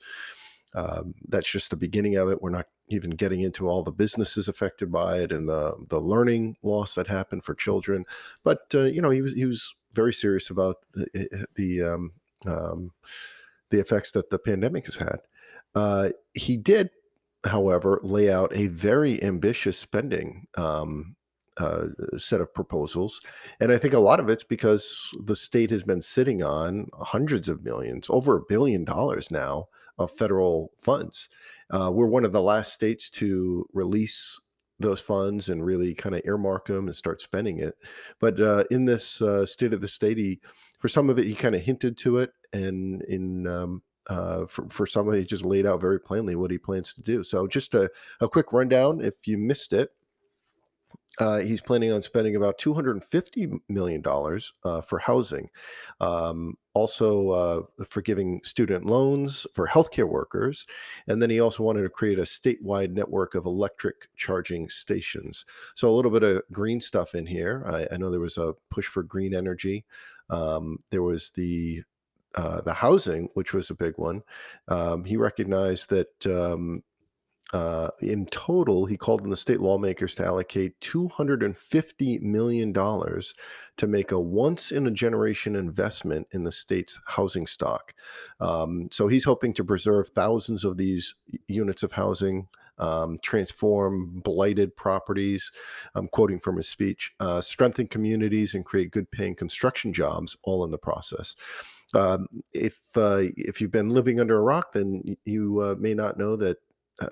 um, 0.75 1.15
that's 1.29 1.51
just 1.51 1.71
the 1.71 1.77
beginning 1.77 2.17
of 2.17 2.31
it. 2.31 2.41
We're 2.41 2.51
not 2.51 2.67
even 2.89 3.11
getting 3.11 3.41
into 3.41 3.69
all 3.69 3.83
the 3.83 3.93
businesses 3.93 4.49
affected 4.49 4.91
by 4.91 5.19
it 5.19 5.33
and 5.33 5.49
the 5.49 5.75
the 5.89 6.01
learning 6.01 6.57
loss 6.63 6.95
that 6.95 7.07
happened 7.07 7.45
for 7.45 7.55
children. 7.55 8.05
But 8.45 8.63
uh, 8.75 8.85
you 8.85 9.03
know, 9.03 9.11
he 9.11 9.21
was 9.21 9.35
he 9.35 9.45
was 9.45 9.75
very 9.93 10.15
serious 10.15 10.49
about 10.49 10.77
the 10.95 11.07
eh, 11.15 11.25
eh, 11.33 11.45
the 11.55 11.83
um, 11.83 12.13
um, 12.47 12.93
the 13.71 13.81
effects 13.81 14.13
that 14.13 14.31
the 14.31 14.39
pandemic 14.39 14.87
has 14.87 14.97
had. 14.97 15.19
Uh, 15.75 16.11
he 16.35 16.57
did, 16.57 16.91
however, 17.45 18.01
lay 18.03 18.31
out 18.33 18.51
a 18.55 18.69
very 18.69 19.23
ambitious 19.23 19.79
spending 19.79 20.47
um, 20.57 21.17
uh, 21.59 21.87
set 22.17 22.41
of 22.41 22.55
proposals. 22.55 23.21
And 23.61 23.73
I 23.73 23.79
think 23.79 23.95
a 23.95 23.99
lot 23.99 24.21
of 24.21 24.29
it's 24.29 24.45
because 24.45 25.11
the 25.25 25.37
state 25.37 25.71
has 25.71 25.83
been 25.83 26.03
sitting 26.03 26.43
on 26.43 26.89
hundreds 27.01 27.49
of 27.49 27.65
millions, 27.65 28.09
over 28.11 28.37
a 28.37 28.45
billion 28.49 28.85
dollars 28.85 29.31
now 29.31 29.69
of 29.99 30.11
federal 30.11 30.73
funds. 30.79 31.29
Uh, 31.71 31.91
we're 31.93 32.07
one 32.07 32.25
of 32.25 32.33
the 32.33 32.41
last 32.41 32.73
states 32.73 33.11
to 33.11 33.69
release 33.73 34.41
those 34.81 35.01
funds 35.01 35.49
and 35.49 35.65
really 35.65 35.95
kind 35.95 36.15
of 36.15 36.23
earmark 36.25 36.67
them 36.67 36.87
and 36.87 36.97
start 36.97 37.21
spending 37.21 37.59
it. 37.59 37.77
But 38.21 38.41
uh, 38.41 38.65
in 38.71 38.85
this 38.85 39.21
uh, 39.21 39.45
state 39.45 39.73
of 39.73 39.81
the 39.81 39.89
state, 39.89 40.17
he, 40.17 40.41
for 40.79 40.89
some 40.89 41.11
of 41.11 41.19
it, 41.19 41.27
he 41.27 41.35
kind 41.35 41.55
of 41.55 41.63
hinted 41.63 41.99
to 41.99 42.19
it, 42.19 42.33
and 42.53 43.03
in 43.03 43.47
um, 43.49 43.83
uh, 44.09 44.47
for, 44.47 44.67
for 44.71 44.87
some 44.87 45.09
of 45.09 45.15
it, 45.15 45.21
he 45.21 45.25
just 45.25 45.45
laid 45.45 45.67
out 45.67 45.81
very 45.81 46.01
plainly 46.01 46.35
what 46.35 46.51
he 46.51 46.59
plans 46.59 46.93
to 46.95 47.03
do. 47.03 47.23
So, 47.23 47.47
just 47.47 47.75
a, 47.75 47.91
a 48.21 48.29
quick 48.29 48.53
rundown 48.53 49.05
if 49.05 49.27
you 49.27 49.39
missed 49.39 49.73
it. 49.73 49.93
Uh, 51.19 51.39
he's 51.39 51.61
planning 51.61 51.91
on 51.91 52.01
spending 52.01 52.37
about 52.37 52.59
$250 52.59 53.59
million 53.69 54.05
uh, 54.65 54.81
for 54.81 54.99
housing. 55.01 55.51
Um, 56.01 56.57
also, 56.75 57.31
uh, 57.31 57.85
forgiving 57.85 58.41
student 58.45 58.87
loans 58.87 59.45
for 59.53 59.67
healthcare 59.67 60.09
workers. 60.09 60.65
And 61.09 61.21
then 61.21 61.29
he 61.29 61.41
also 61.41 61.65
wanted 61.65 61.83
to 61.83 61.89
create 61.89 62.21
a 62.21 62.23
statewide 62.23 62.93
network 62.93 63.35
of 63.35 63.47
electric 63.47 64.09
charging 64.17 64.69
stations. 64.69 65.45
So, 65.75 65.89
a 65.89 65.91
little 65.91 66.13
bit 66.13 66.23
of 66.23 66.43
green 66.53 66.81
stuff 66.81 67.15
in 67.15 67.27
here. 67.27 67.65
I, 67.67 67.89
I 67.93 67.97
know 67.97 68.11
there 68.11 68.21
was 68.21 68.39
a 68.39 68.55
push 68.71 68.87
for 68.87 69.03
green 69.03 69.35
energy. 69.35 69.85
Um, 70.31 70.79
there 70.91 71.03
was 71.03 71.31
the 71.31 71.83
uh, 72.39 72.61
the 72.61 72.75
housing, 72.75 73.29
which 73.35 73.53
was 73.53 73.69
a 73.69 73.75
big 73.75 73.95
one. 73.97 74.23
Um, 74.69 75.03
he 75.03 75.17
recognized 75.17 75.91
that 75.91 76.25
um, 76.25 76.85
uh, 77.53 77.89
in 78.01 78.27
total, 78.27 78.87
he 78.87 78.97
called 78.97 79.23
on 79.23 79.31
the 79.31 79.37
state 79.37 79.61
lawmakers 79.61 80.15
to 80.15 80.25
allocate 80.25 80.79
$250 80.81 82.21
million 82.23 82.73
to 82.73 83.87
make 83.89 84.13
a 84.13 84.21
once 84.21 84.71
in 84.71 84.87
a 84.87 84.93
generation 84.93 85.57
investment 85.57 86.29
in 86.31 86.45
the 86.45 86.53
state's 86.53 87.01
housing 87.07 87.49
stock. 87.49 87.93
Um, 88.39 88.89
so 88.93 89.09
he's 89.09 89.25
hoping 89.25 89.53
to 89.55 89.65
preserve 89.65 90.11
thousands 90.11 90.65
of 90.65 90.77
these 90.77 91.17
units 91.49 91.83
of 91.83 91.93
housing. 91.93 92.47
Um, 92.81 93.19
transform 93.21 94.21
blighted 94.21 94.77
properties. 94.77 95.51
I'm 95.97 96.07
quoting 96.07 96.39
from 96.39 96.59
his 96.59 96.69
speech, 96.69 97.13
uh, 97.19 97.41
strengthen 97.41 97.89
communities 97.89 98.55
and 98.55 98.65
create 98.65 98.93
good 98.93 99.11
paying 99.11 99.35
construction 99.35 99.93
jobs, 99.93 100.37
all 100.45 100.65
in 100.65 100.71
the 100.71 100.79
process. 100.79 101.35
Um, 101.95 102.27
if 102.53 102.79
uh, 102.97 103.25
if 103.37 103.61
you've 103.61 103.71
been 103.71 103.89
living 103.89 104.21
under 104.21 104.37
a 104.37 104.43
rock, 104.43 104.73
then 104.73 105.17
you 105.25 105.61
uh, 105.61 105.75
may 105.79 105.95
not 105.95 106.19
know 106.19 106.37
that 106.37 106.59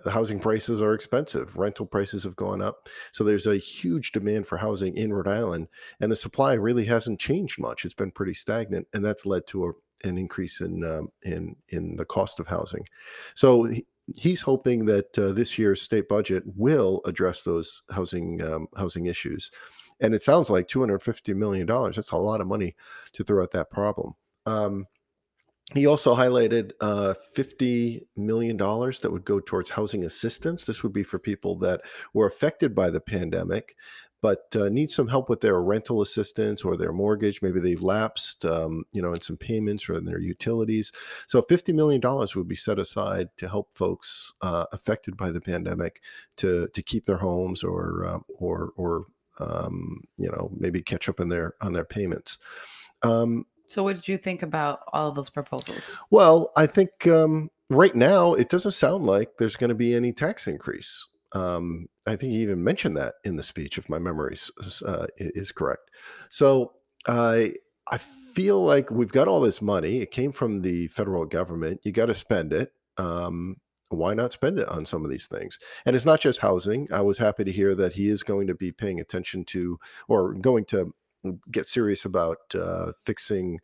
the 0.05 0.11
housing 0.11 0.41
prices 0.41 0.83
are 0.83 0.95
expensive. 0.95 1.57
Rental 1.57 1.87
prices 1.87 2.25
have 2.25 2.37
gone 2.37 2.61
up. 2.61 2.89
So 3.13 3.23
there's 3.23 3.47
a 3.47 3.57
huge 3.57 4.13
demand 4.13 4.47
for 4.47 4.59
housing 4.59 4.97
in 4.97 5.13
Rhode 5.13 5.29
Island, 5.29 5.69
and 6.01 6.11
the 6.11 6.17
supply 6.17 6.55
really 6.55 6.85
hasn't 6.85 7.21
changed 7.21 7.61
much. 7.61 7.85
It's 7.85 7.95
been 7.95 8.11
pretty 8.11 8.35
stagnant, 8.35 8.87
and 8.93 9.05
that's 9.05 9.27
led 9.27 9.47
to 9.49 9.67
a, 9.67 9.73
an 10.09 10.19
increase 10.19 10.61
in 10.61 10.85
um, 10.85 11.09
in 11.23 11.55
in 11.69 11.97
the 11.97 12.05
cost 12.05 12.41
of 12.41 12.49
housing. 12.49 12.85
So 13.35 13.71
he's 14.17 14.41
hoping 14.41 14.87
that 14.87 15.19
uh, 15.19 15.33
this 15.33 15.59
year's 15.59 15.83
state 15.83 16.09
budget 16.09 16.43
will 16.57 17.01
address 17.05 17.43
those 17.43 17.83
housing 17.91 18.43
um, 18.43 18.67
housing 18.77 19.07
issues. 19.07 19.51
And 20.01 20.15
it 20.15 20.23
sounds 20.23 20.51
like 20.51 20.69
250 20.69 21.33
million 21.35 21.67
dollars. 21.67 21.97
That's 21.97 22.11
a 22.11 22.17
lot 22.17 22.41
of 22.41 22.47
money 22.47 22.77
to 23.13 23.25
throw 23.25 23.43
at 23.43 23.53
that 23.53 23.71
problem. 23.71 24.15
Um, 24.47 24.87
he 25.75 25.87
also 25.87 26.15
highlighted 26.15 26.73
uh, 26.81 27.15
$50 27.37 28.07
million 28.17 28.57
that 28.57 29.11
would 29.11 29.25
go 29.25 29.41
towards 29.41 29.71
housing 29.71 30.05
assistance. 30.05 30.65
This 30.65 30.83
would 30.83 30.93
be 30.93 31.03
for 31.03 31.19
people 31.19 31.59
that 31.59 31.81
were 32.15 32.27
affected 32.27 32.73
by 32.73 32.89
the 32.91 33.01
pandemic, 33.01 33.75
but 34.23 34.45
uh, 34.55 34.69
need 34.69 34.93
some 34.93 35.09
help 35.09 35.29
with 35.29 35.41
their 35.41 35.61
rental 35.61 36.03
assistance 36.03 36.63
or 36.65 36.77
their 36.77 36.93
mortgage. 36.93 37.43
Maybe 37.43 37.59
they 37.59 37.75
lapsed, 37.75 38.45
um, 38.45 38.85
you 38.93 39.03
know, 39.03 39.13
in 39.13 39.21
some 39.21 39.37
payments 39.37 39.89
or 39.89 39.97
in 39.97 40.05
their 40.05 40.21
utilities. 40.21 40.93
So 41.27 41.43
$50 41.43 41.75
million 41.75 42.01
would 42.01 42.49
be 42.49 42.55
set 42.55 42.79
aside 42.79 43.31
to 43.39 43.49
help 43.49 43.75
folks 43.75 44.35
uh, 44.43 44.67
affected 44.71 45.17
by 45.17 45.33
the 45.33 45.41
pandemic 45.41 46.01
to, 46.37 46.69
to 46.69 46.83
keep 46.83 47.07
their 47.07 47.19
homes 47.19 47.65
or, 47.65 48.07
uh, 48.07 48.19
or, 48.39 48.71
or 48.77 49.07
um, 49.41 50.03
you 50.17 50.31
know, 50.31 50.49
maybe 50.57 50.81
catch 50.81 51.09
up 51.09 51.19
in 51.19 51.29
their, 51.29 51.55
on 51.61 51.73
their 51.73 51.85
payments. 51.85 52.39
Um, 53.03 53.47
so, 53.69 53.83
what 53.83 53.97
did 53.97 54.09
you 54.09 54.19
think 54.19 54.43
about 54.43 54.81
all 54.93 55.09
of 55.09 55.15
those 55.15 55.31
proposals? 55.31 55.97
Well, 56.11 56.53
I 56.57 56.67
think 56.67 57.07
um, 57.07 57.51
right 57.69 57.95
now 57.95 58.35
it 58.35 58.49
doesn't 58.49 58.73
sound 58.73 59.07
like 59.07 59.37
there's 59.39 59.57
going 59.57 59.69
to 59.69 59.75
be 59.75 59.95
any 59.95 60.13
tax 60.13 60.47
increase. 60.47 61.07
Um, 61.33 61.89
I 62.07 62.17
think 62.17 62.33
he 62.33 62.39
even 62.39 62.63
mentioned 62.63 62.97
that 62.97 63.15
in 63.25 63.37
the 63.37 63.43
speech, 63.43 63.79
if 63.79 63.89
my 63.89 63.99
memory 63.99 64.37
uh, 64.85 65.07
is 65.19 65.53
correct. 65.53 65.91
So, 66.31 66.73
I 67.07 67.55
I 67.91 67.99
feel 67.99 68.63
like 68.63 68.91
we've 68.91 69.13
got 69.13 69.29
all 69.29 69.41
this 69.41 69.63
money. 69.63 70.01
It 70.01 70.11
came 70.11 70.33
from 70.33 70.63
the 70.63 70.89
federal 70.89 71.25
government. 71.25 71.81
You 71.85 71.93
got 71.93 72.07
to 72.07 72.15
spend 72.15 72.53
it. 72.53 72.73
Um, 72.99 73.57
why 73.89 74.15
not 74.15 74.33
spend 74.33 74.59
it 74.59 74.69
on 74.69 74.85
some 74.85 75.05
of 75.05 75.11
these 75.11 75.29
things? 75.29 75.59
And 75.85 75.95
it's 75.95 76.05
not 76.05 76.21
just 76.21 76.41
housing. 76.41 76.89
I 76.93 77.03
was 77.03 77.19
happy 77.19 77.45
to 77.45 77.53
hear 77.53 77.75
that 77.77 77.93
he 77.93 78.09
is 78.09 78.23
going 78.23 78.49
to 78.49 78.55
be 78.55 78.73
paying 78.73 79.01
attention 79.01 79.45
to 79.47 79.79
or 80.09 80.35
going 80.35 80.65
to 80.67 80.93
get 81.51 81.69
serious 81.69 82.05
about 82.05 82.39
uh, 82.55 82.93
fixing 83.05 83.61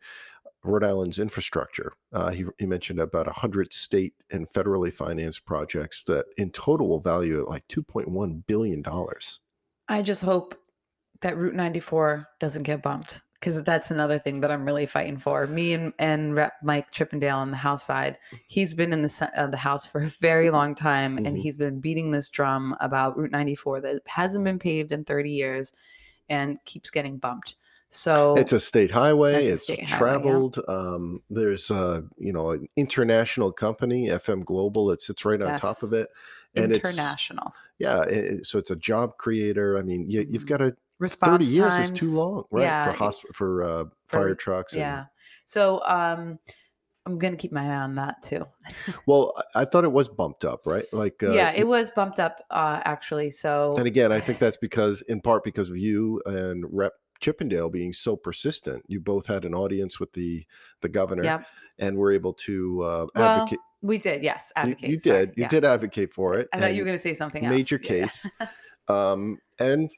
Rhode 0.63 0.83
Island's 0.83 1.19
infrastructure. 1.19 1.93
Uh, 2.13 2.31
he, 2.31 2.45
he, 2.57 2.65
mentioned 2.65 2.99
about 2.99 3.25
100 3.25 3.73
state 3.73 4.13
and 4.31 4.47
federally 4.47 4.93
financed 4.93 5.45
projects 5.45 6.03
that 6.03 6.25
in 6.37 6.51
total 6.51 6.87
will 6.87 6.99
value 6.99 7.41
at 7.41 7.49
like 7.49 7.67
$2.1 7.67 8.45
billion. 8.47 8.83
I 9.89 10.01
just 10.01 10.21
hope 10.21 10.55
that 11.21 11.37
Route 11.37 11.55
94 11.55 12.27
doesn't 12.39 12.63
get 12.63 12.81
bumped 12.81 13.21
because 13.39 13.61
that's 13.63 13.91
another 13.91 14.19
thing 14.19 14.39
that 14.39 14.51
I'm 14.51 14.63
really 14.63 14.85
fighting 14.85 15.17
for. 15.17 15.45
Me 15.47 15.73
and, 15.73 15.91
and 15.99 16.33
Rep 16.33 16.53
Mike 16.63 16.91
Chippendale 16.91 17.39
on 17.39 17.51
the 17.51 17.57
House 17.57 17.83
side, 17.83 18.17
he's 18.47 18.73
been 18.73 18.93
in 18.93 19.01
the, 19.01 19.31
uh, 19.35 19.47
the 19.47 19.57
House 19.57 19.85
for 19.85 20.01
a 20.01 20.07
very 20.07 20.49
long 20.49 20.75
time 20.75 21.17
mm-hmm. 21.17 21.25
and 21.25 21.37
he's 21.37 21.57
been 21.57 21.81
beating 21.81 22.11
this 22.11 22.29
drum 22.29 22.73
about 22.79 23.17
Route 23.17 23.31
94 23.31 23.81
that 23.81 24.01
hasn't 24.07 24.45
been 24.45 24.59
paved 24.59 24.93
in 24.93 25.03
30 25.03 25.29
years 25.29 25.73
and 26.29 26.63
keeps 26.65 26.89
getting 26.89 27.17
bumped. 27.17 27.55
So 27.89 28.35
it's 28.35 28.53
a 28.53 28.59
state 28.59 28.89
highway. 28.89 29.45
It's 29.45 29.63
state 29.63 29.87
traveled. 29.87 30.55
Highway, 30.67 30.83
yeah. 30.83 30.95
um, 30.95 31.21
there's 31.29 31.69
a 31.69 32.03
you 32.17 32.33
know 32.33 32.51
an 32.51 32.67
international 32.75 33.51
company, 33.51 34.07
FM 34.07 34.43
Global, 34.43 34.87
that 34.87 35.01
sits 35.01 35.23
right 35.25 35.41
on 35.41 35.49
yes. 35.49 35.61
top 35.61 35.83
of 35.83 35.93
it. 35.93 36.09
And 36.55 36.73
international. 36.73 37.47
It's, 37.47 37.55
yeah, 37.79 38.01
it, 38.03 38.45
so 38.45 38.57
it's 38.57 38.71
a 38.71 38.75
job 38.75 39.17
creator. 39.17 39.77
I 39.77 39.83
mean, 39.83 40.09
you, 40.09 40.27
have 40.33 40.45
got 40.45 40.61
a 40.61 40.75
response. 40.97 41.43
Thirty 41.43 41.45
years 41.45 41.73
times, 41.73 41.91
is 41.91 41.99
too 41.99 42.15
long, 42.15 42.45
right? 42.51 42.63
Yeah, 42.63 42.91
for 42.91 42.97
hosp- 42.97 43.33
for, 43.33 43.63
uh, 43.63 43.83
for 44.07 44.19
fire 44.19 44.35
trucks. 44.35 44.73
And, 44.73 44.81
yeah. 44.81 45.05
So 45.45 45.81
um, 45.85 46.39
I'm 47.05 47.19
gonna 47.19 47.35
keep 47.35 47.51
my 47.51 47.65
eye 47.65 47.81
on 47.81 47.95
that 47.95 48.23
too. 48.23 48.45
well, 49.05 49.33
I 49.55 49.65
thought 49.65 49.83
it 49.83 49.91
was 49.91 50.07
bumped 50.07 50.45
up, 50.45 50.61
right? 50.65 50.85
Like 50.93 51.21
uh, 51.21 51.31
yeah, 51.31 51.51
it 51.51 51.67
was 51.67 51.89
bumped 51.89 52.19
up 52.19 52.45
uh, 52.49 52.79
actually. 52.85 53.31
So 53.31 53.73
and 53.77 53.87
again, 53.87 54.11
I 54.11 54.19
think 54.19 54.39
that's 54.39 54.57
because 54.57 55.01
in 55.03 55.21
part 55.21 55.43
because 55.43 55.69
of 55.69 55.77
you 55.77 56.21
and 56.25 56.65
Rep 56.71 56.93
Chippendale 57.23 57.69
being 57.69 57.93
so 57.93 58.15
persistent. 58.15 58.83
You 58.87 58.99
both 58.99 59.27
had 59.27 59.45
an 59.45 59.55
audience 59.55 59.99
with 59.99 60.11
the 60.13 60.45
the 60.81 60.89
governor, 60.89 61.23
yep. 61.23 61.45
and 61.79 61.97
were 61.97 62.11
able 62.11 62.33
to 62.33 62.83
uh, 62.83 63.07
advocate. 63.15 63.59
We 63.81 63.97
did, 63.97 64.23
yes, 64.23 64.51
advocate. 64.55 64.89
You, 64.89 64.95
you 64.95 64.99
did, 64.99 65.29
you 65.35 65.43
yeah. 65.43 65.47
did 65.47 65.65
advocate 65.65 66.13
for 66.13 66.37
it. 66.37 66.47
I 66.53 66.59
thought 66.59 66.73
you 66.73 66.81
were 66.81 66.85
going 66.85 66.97
to 66.97 67.01
say 67.01 67.13
something. 67.13 67.45
Else. 67.45 67.51
Major 67.51 67.77
case, 67.77 68.29
um, 68.87 69.39
and 69.57 69.89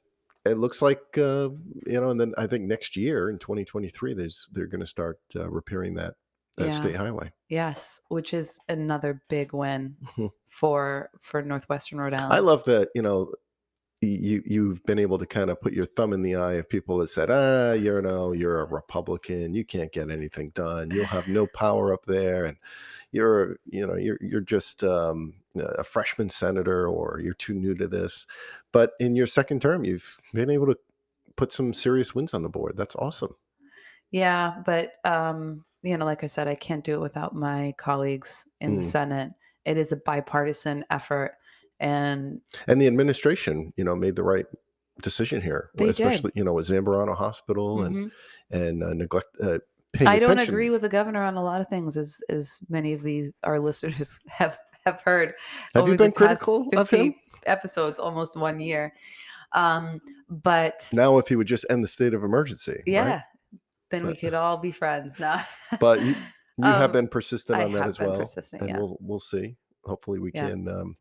it 0.45 0.57
looks 0.57 0.81
like 0.81 1.01
uh, 1.17 1.50
you 1.88 2.00
know, 2.00 2.09
and 2.09 2.21
then 2.21 2.33
I 2.38 2.47
think 2.47 2.65
next 2.65 2.95
year 2.95 3.29
in 3.29 3.39
2023, 3.39 4.13
there's 4.13 4.50
they're 4.53 4.67
going 4.67 4.81
to 4.81 4.85
start 4.85 5.19
uh, 5.35 5.50
repairing 5.50 5.95
that 5.95 6.13
that 6.57 6.74
Yeah. 6.74 6.74
state 6.74 6.95
highway. 6.95 7.31
Yes, 7.50 8.01
which 8.09 8.33
is 8.33 8.59
another 8.69 9.24
big 9.29 9.53
win 9.53 9.97
Mhm. 10.01 10.29
for 10.50 11.12
for 11.21 11.41
Northwestern 11.41 12.00
Rhode 12.00 12.13
Island. 12.13 12.29
I 12.29 12.39
love 12.39 12.63
that, 12.65 12.89
you 12.95 13.01
know, 13.01 13.33
you 14.01 14.43
you've 14.45 14.83
been 14.85 15.00
able 15.00 15.17
to 15.19 15.25
kind 15.27 15.50
of 15.51 15.62
put 15.62 15.74
your 15.74 15.85
thumb 15.88 16.13
in 16.13 16.21
the 16.24 16.35
eye 16.35 16.53
of 16.55 16.69
people 16.69 17.00
that 17.00 17.09
said, 17.09 17.29
ah, 17.31 17.74
you're 17.74 18.01
no, 18.01 18.33
you're 18.33 18.62
a 18.62 18.65
Republican, 18.65 19.55
you 19.55 19.65
can't 19.65 19.91
get 19.93 20.12
anything 20.12 20.51
done, 20.51 20.91
you'll 20.91 21.07
have 21.07 21.27
no 21.27 21.47
power 21.47 21.93
up 21.93 22.05
there, 22.05 22.45
and 22.45 22.57
you're, 23.12 23.59
you 23.65 23.85
know, 23.88 23.95
you're 23.95 24.19
you're 24.21 24.41
just 24.41 24.83
um, 24.83 25.35
a 25.57 25.83
freshman 25.85 26.29
senator, 26.29 26.88
or 26.89 27.19
you're 27.24 27.33
too 27.35 27.55
new 27.55 27.75
to 27.75 27.88
this. 27.88 28.27
But 28.74 28.93
in 29.00 29.15
your 29.15 29.27
second 29.27 29.62
term, 29.62 29.85
you've 29.85 30.19
been 30.33 30.50
able 30.51 30.67
to 30.67 30.79
put 31.38 31.51
some 31.53 31.74
serious 31.74 32.15
wins 32.15 32.33
on 32.35 32.43
the 32.43 32.50
board. 32.50 32.77
That's 32.77 32.95
awesome. 32.97 33.35
Yeah, 34.12 34.62
but 34.65 34.93
um, 35.05 35.65
you 35.86 35.98
know, 35.98 36.06
like 36.06 36.24
I 36.24 36.27
said, 36.27 36.48
I 36.48 36.56
can't 36.56 36.84
do 36.84 36.96
it 36.96 37.00
without 37.01 37.36
my 37.36 37.74
colleagues 37.77 38.48
in 38.60 38.75
the 38.75 38.82
Mm. 38.82 38.86
Senate. 38.86 39.32
It 39.65 39.77
is 39.77 39.92
a 39.92 39.98
bipartisan 39.98 40.84
effort, 40.89 41.38
and 41.80 42.42
And 42.68 42.82
the 42.82 42.88
administration, 42.88 43.74
you 43.77 43.84
know, 43.84 43.96
made 43.96 44.15
the 44.15 44.24
right 44.24 44.46
decision 45.01 45.42
here, 45.42 45.72
They 45.75 45.86
did. 45.86 45.92
especially 45.92 46.32
you 46.36 46.44
know 46.44 46.54
with 46.54 46.68
Zambarano 46.68 47.15
Hospital 47.15 47.84
and 47.84 47.96
Mhm. 47.96 48.12
and 48.51 48.84
uh, 48.84 48.94
neglect. 48.94 49.27
Uh, 49.42 49.60
I 50.06 50.20
don't 50.20 50.32
attention. 50.34 50.54
agree 50.54 50.70
with 50.70 50.82
the 50.82 50.89
governor 50.89 51.24
on 51.24 51.36
a 51.36 51.44
lot 51.44 51.62
of 51.62 51.68
things, 51.70 51.98
as 51.98 52.22
as 52.30 52.60
many 52.70 52.94
of 52.94 53.01
these 53.01 53.32
our 53.44 53.60
listeners 53.70 54.20
have 54.27 54.58
have 54.86 55.01
heard. 55.01 55.34
Have 55.74 55.84
over 55.84 55.92
you 55.92 55.98
the 55.98 56.04
been 56.06 56.12
past 56.12 56.44
critical 56.44 56.70
of 56.77 56.89
him? 56.89 57.13
50 57.13 57.22
Episodes, 57.46 58.00
almost 58.00 58.36
one 58.38 58.60
year. 58.60 58.94
Um, 59.51 60.01
but 60.30 60.89
Now, 60.94 61.18
if 61.20 61.27
he 61.27 61.36
would 61.36 61.48
just 61.48 61.65
end 61.70 61.84
the 61.84 61.88
state 61.88 62.13
of 62.13 62.24
emergency, 62.24 62.82
yeah, 62.88 63.08
right? 63.10 63.22
Then 63.92 64.06
we 64.06 64.15
could 64.15 64.34
all 64.34 64.58
be 64.58 64.72
friends 64.72 65.20
now. 65.20 65.46
But 65.80 66.01
you, 66.01 66.15
you 66.58 66.65
have 66.65 66.89
Um, 66.89 66.92
been 66.92 67.08
persistent 67.08 67.60
I 67.60 67.63
on 67.65 67.72
that 67.74 67.80
have 67.80 67.89
as 67.89 67.98
been 67.98 68.10
well, 68.10 68.20
persistent, 68.20 68.62
and 68.62 68.70
yeah. 68.72 68.77
we'll 68.80 68.98
we'll 69.00 69.20
see. 69.20 69.58
Hopefully, 69.84 70.20
we 70.20 70.32
Yeah. 70.34 70.50
can. 70.50 70.68
Um, 70.68 70.98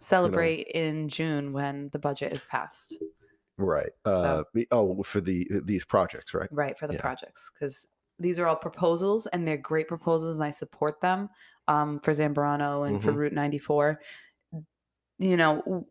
Celebrate 0.00 0.66
in 0.74 1.08
June 1.08 1.52
when 1.52 1.88
the 1.92 1.98
budget 1.98 2.32
is 2.32 2.44
passed, 2.46 2.96
right. 3.56 3.92
So- 4.04 4.44
Uh, 4.54 4.62
oh, 4.72 5.02
for 5.04 5.20
the 5.20 5.46
these 5.64 5.84
projects, 5.84 6.34
right? 6.34 6.48
right, 6.52 6.76
for 6.78 6.86
the 6.88 6.94
Yeah. 6.94 7.00
projects, 7.00 7.50
because 7.54 7.86
these 8.18 8.38
are 8.40 8.46
all 8.46 8.56
proposals 8.56 9.26
and 9.28 9.46
they're 9.46 9.56
great 9.56 9.86
proposals, 9.88 10.38
and 10.38 10.44
I 10.44 10.50
support 10.50 11.00
them. 11.00 11.30
Um, 11.68 12.00
for 12.00 12.12
Zambarano 12.12 12.86
and 12.86 13.02
for 13.02 13.12
Mhm. 13.12 13.16
Route 13.16 13.32
94, 13.32 14.00
you 15.18 15.36
know, 15.38 15.86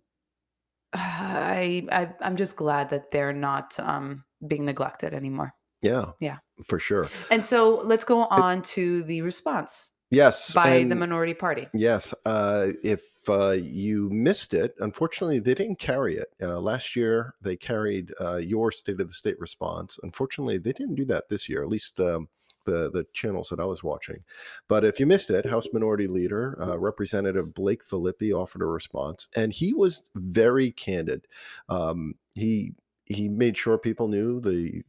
I, 0.93 1.87
I 1.91 2.13
am 2.21 2.35
just 2.35 2.55
glad 2.57 2.89
that 2.91 3.09
they're 3.09 3.33
not 3.33 3.79
um 3.79 4.25
being 4.45 4.65
neglected 4.65 5.13
anymore. 5.13 5.53
Yeah. 5.83 6.05
Yeah. 6.19 6.37
For 6.65 6.79
sure. 6.79 7.09
And 7.29 7.45
so 7.45 7.81
let's 7.85 8.03
go 8.03 8.21
on 8.25 8.61
to 8.63 9.03
the 9.03 9.21
response 9.21 9.91
Yes. 10.09 10.53
by 10.53 10.83
the 10.83 10.95
minority 10.95 11.33
party. 11.33 11.67
Yes. 11.73 12.13
Uh, 12.25 12.69
if 12.83 13.01
uh, 13.27 13.51
you 13.51 14.09
missed 14.09 14.53
it, 14.53 14.75
unfortunately, 14.79 15.39
they 15.39 15.53
didn't 15.53 15.79
carry 15.79 16.17
it. 16.17 16.27
Uh, 16.41 16.59
last 16.59 16.95
year, 16.95 17.35
they 17.41 17.55
carried 17.55 18.13
uh, 18.21 18.37
your 18.37 18.71
State 18.71 18.99
of 18.99 19.07
the 19.07 19.13
State 19.13 19.39
response. 19.39 19.99
Unfortunately, 20.03 20.57
they 20.57 20.73
didn't 20.73 20.95
do 20.95 21.05
that 21.05 21.29
this 21.29 21.49
year, 21.49 21.63
at 21.63 21.69
least 21.69 21.99
um, 21.99 22.27
the, 22.65 22.91
the 22.91 23.05
channels 23.13 23.49
that 23.49 23.59
I 23.59 23.65
was 23.65 23.83
watching. 23.83 24.23
But 24.67 24.85
if 24.85 24.99
you 24.99 25.05
missed 25.05 25.29
it, 25.29 25.45
House 25.45 25.67
Minority 25.73 26.07
Leader, 26.07 26.57
uh, 26.61 26.77
Representative 26.77 27.53
Blake 27.53 27.83
Filippi 27.85 28.33
offered 28.33 28.61
a 28.61 28.65
response, 28.65 29.27
and 29.35 29.51
he 29.51 29.73
was 29.73 30.03
very 30.15 30.71
candid. 30.71 31.27
Um, 31.69 32.15
he 32.35 32.73
he 33.05 33.27
made 33.27 33.57
sure 33.57 33.77
people 33.77 34.07
knew 34.07 34.39
the 34.39 34.83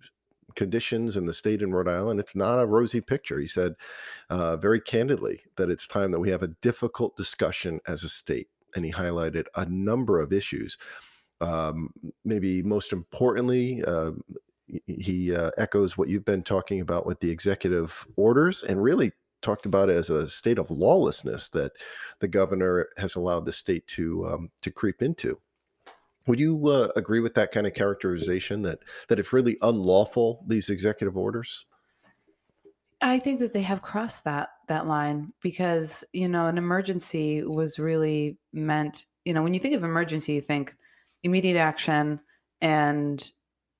conditions 0.54 1.16
in 1.16 1.26
the 1.26 1.34
state 1.34 1.62
in 1.62 1.72
Rhode 1.72 1.88
Island. 1.88 2.20
It's 2.20 2.36
not 2.36 2.60
a 2.60 2.66
rosy 2.66 3.00
picture. 3.00 3.38
He 3.38 3.46
said 3.46 3.74
uh, 4.30 4.56
very 4.56 4.80
candidly 4.80 5.40
that 5.56 5.70
it's 5.70 5.86
time 5.86 6.10
that 6.12 6.20
we 6.20 6.30
have 6.30 6.42
a 6.42 6.48
difficult 6.62 7.16
discussion 7.16 7.80
as 7.86 8.04
a 8.04 8.08
state. 8.08 8.48
And 8.76 8.84
he 8.84 8.92
highlighted 8.92 9.46
a 9.54 9.66
number 9.66 10.18
of 10.20 10.32
issues. 10.32 10.78
Um, 11.40 11.90
maybe 12.24 12.62
most 12.62 12.92
importantly, 12.92 13.82
uh, 13.84 14.12
he- 14.86 15.34
uh, 15.34 15.50
echoes 15.58 15.96
what 15.96 16.08
you've 16.08 16.24
been 16.24 16.42
talking 16.42 16.80
about 16.80 17.06
with 17.06 17.20
the 17.20 17.30
executive 17.30 18.06
orders 18.16 18.62
and 18.62 18.82
really 18.82 19.12
talked 19.42 19.66
about 19.66 19.90
it 19.90 19.96
as 19.96 20.10
a 20.10 20.28
state 20.28 20.58
of 20.58 20.70
lawlessness 20.70 21.48
that 21.50 21.72
the 22.20 22.28
governor 22.28 22.88
has 22.96 23.14
allowed 23.14 23.44
the 23.44 23.52
state 23.52 23.86
to 23.86 24.26
um, 24.26 24.50
to 24.62 24.70
creep 24.70 25.02
into. 25.02 25.38
Would 26.26 26.38
you 26.38 26.68
uh, 26.68 26.88
agree 26.96 27.20
with 27.20 27.34
that 27.34 27.52
kind 27.52 27.66
of 27.66 27.74
characterization 27.74 28.62
that 28.62 28.78
that 29.08 29.18
it's 29.18 29.32
really 29.32 29.58
unlawful 29.60 30.44
these 30.46 30.70
executive 30.70 31.16
orders? 31.16 31.66
I 33.00 33.18
think 33.18 33.40
that 33.40 33.52
they 33.52 33.62
have 33.62 33.82
crossed 33.82 34.24
that 34.24 34.48
that 34.68 34.86
line 34.86 35.32
because 35.42 36.04
you 36.12 36.28
know 36.28 36.46
an 36.46 36.56
emergency 36.56 37.42
was 37.42 37.78
really 37.78 38.38
meant. 38.52 39.06
You 39.24 39.34
know, 39.34 39.42
when 39.42 39.54
you 39.54 39.60
think 39.60 39.74
of 39.74 39.84
emergency, 39.84 40.34
you 40.34 40.40
think 40.40 40.74
immediate 41.22 41.58
action, 41.58 42.20
and 42.60 43.30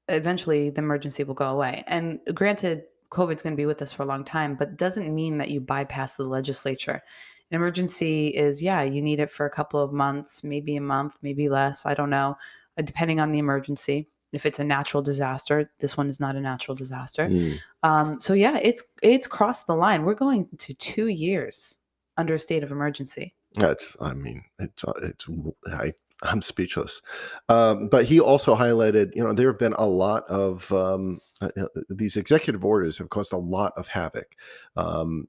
eventually 0.09 0.71
the 0.71 0.81
emergency 0.81 1.25
will 1.25 1.35
go 1.35 1.49
away. 1.49 1.85
And 1.87 2.21
granted, 2.35 2.85
COVID's 3.11 3.43
going 3.43 3.55
to 3.55 3.61
be 3.61 3.67
with 3.67 3.81
us 3.81 3.93
for 3.93 4.03
a 4.03 4.07
long 4.07 4.25
time, 4.25 4.57
but 4.57 4.77
doesn't 4.77 5.15
mean 5.15 5.39
that 5.39 5.51
you 5.51 5.61
bypass 5.61 6.15
the 6.15 6.25
legislature. 6.25 7.03
An 7.51 7.57
emergency 7.57 8.29
is 8.29 8.63
yeah, 8.63 8.83
you 8.83 9.03
need 9.03 9.21
it 9.21 9.31
for 9.31 9.47
a 9.47 9.51
couple 9.51 9.81
of 9.81 9.93
months, 9.93 10.45
maybe 10.45 10.77
a 10.77 10.81
month, 10.81 11.17
maybe 11.23 11.49
less. 11.49 11.87
I 11.87 11.95
don't 11.95 12.11
know, 12.11 12.37
uh, 12.79 12.83
depending 12.83 13.21
on 13.21 13.33
the 13.33 13.39
emergency. 13.39 14.09
If 14.33 14.47
it's 14.47 14.59
a 14.59 14.65
natural 14.65 15.03
disaster, 15.03 15.71
this 15.79 15.97
one 15.97 16.09
is 16.09 16.19
not 16.19 16.35
a 16.35 16.41
natural 16.41 16.75
disaster. 16.75 17.29
Mm. 17.29 17.59
Um, 17.85 18.21
so 18.21 18.33
yeah, 18.33 18.59
it's 18.61 18.83
it's 19.03 19.29
crossed 19.29 19.67
the 19.67 19.77
line. 19.77 20.05
We're 20.05 20.15
going 20.15 20.49
to 20.59 20.75
two 20.75 21.07
years 21.07 21.79
under 22.17 22.35
a 22.35 22.39
state 22.39 22.63
of 22.65 22.73
emergency. 22.73 23.35
That's, 23.55 23.97
I 24.01 24.15
mean, 24.15 24.45
it's, 24.59 24.85
uh, 24.85 24.93
it's, 25.03 25.27
I, 25.69 25.93
I'm 26.23 26.43
speechless. 26.43 27.03
Um, 27.49 27.89
but 27.89 28.05
he 28.07 28.19
also 28.19 28.57
highlighted, 28.57 29.15
you 29.15 29.23
know, 29.23 29.33
there 29.33 29.49
have 29.49 29.59
been 29.59 29.75
a 29.75 29.87
lot 29.87 30.25
of 30.29 30.73
um, 30.73 31.21
uh, 31.41 31.51
uh, 31.57 31.67
these 31.89 32.17
executive 32.17 32.65
orders 32.65 32.99
have 32.99 33.11
caused 33.11 33.33
a 33.33 33.39
lot 33.39 33.73
of 33.77 33.89
havoc. 33.89 34.35
Um, 34.77 35.29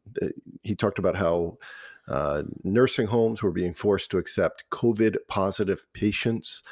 he 0.64 0.76
talked 0.76 0.98
about 0.98 1.16
how 1.16 1.58
uh, 2.08 2.44
nursing 2.64 3.08
homes 3.08 3.42
were 3.42 3.52
being 3.52 3.74
forced 3.74 4.12
to 4.12 4.18
accept 4.18 4.66
COVID 4.72 5.18
positive 5.28 5.86
patients. 5.94 6.64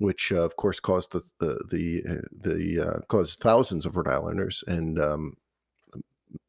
Which 0.00 0.30
uh, 0.30 0.42
of 0.42 0.54
course 0.54 0.78
caused 0.78 1.10
the 1.10 1.22
the 1.40 1.58
the, 1.70 2.04
uh, 2.08 2.26
the 2.30 2.80
uh, 2.88 2.98
caused 3.08 3.40
thousands 3.40 3.84
of 3.84 3.96
Rhode 3.96 4.06
Islanders 4.06 4.62
and 4.68 4.96
um, 5.00 5.36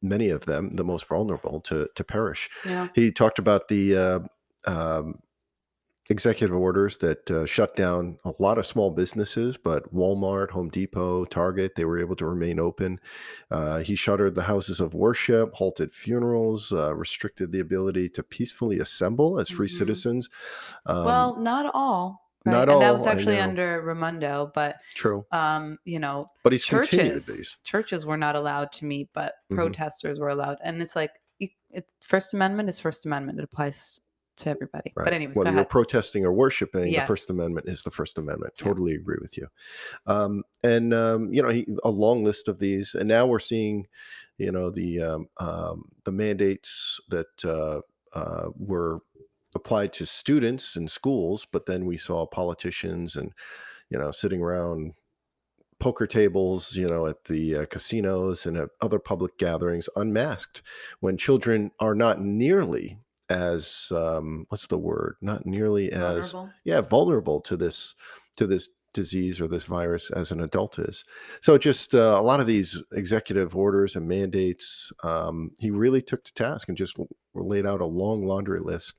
many 0.00 0.28
of 0.30 0.46
them 0.46 0.76
the 0.76 0.84
most 0.84 1.04
vulnerable 1.06 1.60
to 1.62 1.88
to 1.96 2.04
perish 2.04 2.48
Yeah. 2.64 2.88
he 2.94 3.10
talked 3.10 3.40
about 3.40 3.66
the 3.66 3.96
uh, 3.96 4.20
um, 4.66 5.18
executive 6.10 6.54
orders 6.54 6.98
that 6.98 7.30
uh, 7.30 7.46
shut 7.46 7.76
down 7.76 8.18
a 8.24 8.32
lot 8.38 8.58
of 8.58 8.66
small 8.66 8.90
businesses, 8.90 9.56
but 9.56 9.94
Walmart, 9.94 10.50
Home 10.50 10.68
Depot, 10.68 11.24
Target, 11.24 11.72
they 11.76 11.84
were 11.84 11.98
able 12.00 12.16
to 12.16 12.26
remain 12.26 12.58
open. 12.58 13.00
Uh, 13.50 13.78
he 13.78 13.94
shuttered 13.94 14.34
the 14.34 14.42
houses 14.42 14.80
of 14.80 14.92
worship, 14.92 15.54
halted 15.54 15.92
funerals, 15.92 16.72
uh, 16.72 16.94
restricted 16.94 17.52
the 17.52 17.60
ability 17.60 18.08
to 18.10 18.22
peacefully 18.22 18.80
assemble 18.80 19.38
as 19.38 19.48
free 19.48 19.68
Mhm. 19.68 19.78
citizens. 19.78 20.28
Um, 20.86 21.04
well, 21.04 21.36
not 21.36 21.70
all. 21.74 22.26
Right? 22.46 22.52
not 22.52 22.68
and 22.70 22.80
that 22.80 22.94
was 22.94 23.04
actually 23.04 23.38
under 23.38 23.82
Raimondo, 23.82 24.50
but 24.54 24.76
true, 24.94 25.26
um, 25.30 25.78
you 25.84 25.98
know, 25.98 26.26
but 26.42 26.52
he's 26.52 26.64
continued 26.64 27.12
churches 27.12 27.26
these. 27.26 27.56
churches 27.64 28.06
were 28.06 28.16
not 28.16 28.34
allowed 28.34 28.72
to 28.72 28.86
meet, 28.86 29.10
but 29.12 29.34
Mhm. 29.50 29.56
protesters 29.56 30.18
were 30.18 30.30
allowed. 30.30 30.56
And 30.64 30.82
it's 30.82 30.96
like 30.96 31.12
it's 31.72 31.94
First 32.00 32.34
Amendment 32.34 32.68
is 32.68 32.80
First 32.80 33.06
Amendment. 33.06 33.38
It 33.38 33.44
applies 33.44 34.00
to 34.40 34.50
everybody. 34.50 34.92
Right. 34.96 35.04
But 35.04 35.12
anyways, 35.12 35.36
whether 35.36 35.52
you're 35.52 35.64
protesting 35.64 36.24
or 36.24 36.32
worshiping, 36.32 36.92
the 36.92 37.00
First 37.02 37.30
Amendment 37.30 37.68
is 37.68 37.82
the 37.82 37.90
First 37.90 38.18
Amendment. 38.18 38.54
Yeah. 38.58 38.64
Totally 38.64 38.94
agree 38.94 39.18
with 39.20 39.36
you. 39.36 39.48
Um, 40.06 40.42
and 40.62 40.92
um, 40.92 41.32
you 41.32 41.42
know, 41.42 41.48
he, 41.48 41.66
a 41.84 41.90
long 41.90 42.24
list 42.24 42.48
of 42.48 42.58
these, 42.58 42.94
and 42.94 43.08
now 43.08 43.26
we're 43.26 43.38
seeing, 43.38 43.86
you 44.38 44.52
know, 44.52 44.70
the 44.70 45.00
um, 45.00 45.28
um, 45.38 45.84
the 46.04 46.12
mandates 46.12 47.00
that 47.08 47.44
uh, 47.44 47.80
uh, 48.12 48.50
were 48.56 49.00
applied 49.54 49.92
to 49.92 50.06
students 50.06 50.76
in 50.76 50.88
schools, 50.88 51.46
but 51.50 51.66
then 51.66 51.84
we 51.86 51.98
saw 51.98 52.26
politicians 52.26 53.16
and 53.16 53.32
you 53.90 53.98
know 53.98 54.10
sitting 54.10 54.40
around 54.40 54.94
poker 55.80 56.06
tables, 56.06 56.76
you 56.76 56.86
know, 56.86 57.06
at 57.06 57.24
the 57.24 57.56
uh, 57.56 57.66
casinos 57.66 58.46
and 58.46 58.56
at 58.56 58.68
other 58.80 58.98
public 58.98 59.36
gatherings, 59.38 59.88
unmasked, 59.96 60.62
when 61.00 61.16
children 61.16 61.72
are 61.80 61.94
not 61.94 62.20
nearly 62.20 62.98
as 63.30 63.90
um, 63.94 64.44
what's 64.48 64.66
the 64.66 64.78
word? 64.78 65.16
Not 65.22 65.46
nearly 65.46 65.90
as 65.92 66.32
Vulnerable. 66.32 66.50
yeah 66.64 66.80
vulnerable 66.82 67.40
to 67.42 67.56
this 67.56 67.94
to 68.36 68.46
this 68.46 68.68
disease 68.92 69.40
or 69.40 69.46
this 69.48 69.64
virus 69.64 70.10
as 70.10 70.32
an 70.32 70.40
adult 70.40 70.78
is. 70.78 71.04
So 71.42 71.56
just 71.56 71.94
uh, 71.94 72.16
a 72.18 72.22
lot 72.22 72.40
of 72.40 72.46
these 72.46 72.82
executive 72.92 73.54
orders 73.56 73.96
and 73.96 74.08
mandates, 74.08 74.92
um, 75.04 75.52
he 75.60 75.70
really 75.70 76.02
took 76.02 76.24
to 76.24 76.34
task 76.34 76.68
and 76.68 76.76
just 76.76 76.96
laid 77.34 77.66
out 77.66 77.80
a 77.80 77.86
long 77.86 78.26
laundry 78.26 78.60
list 78.60 78.98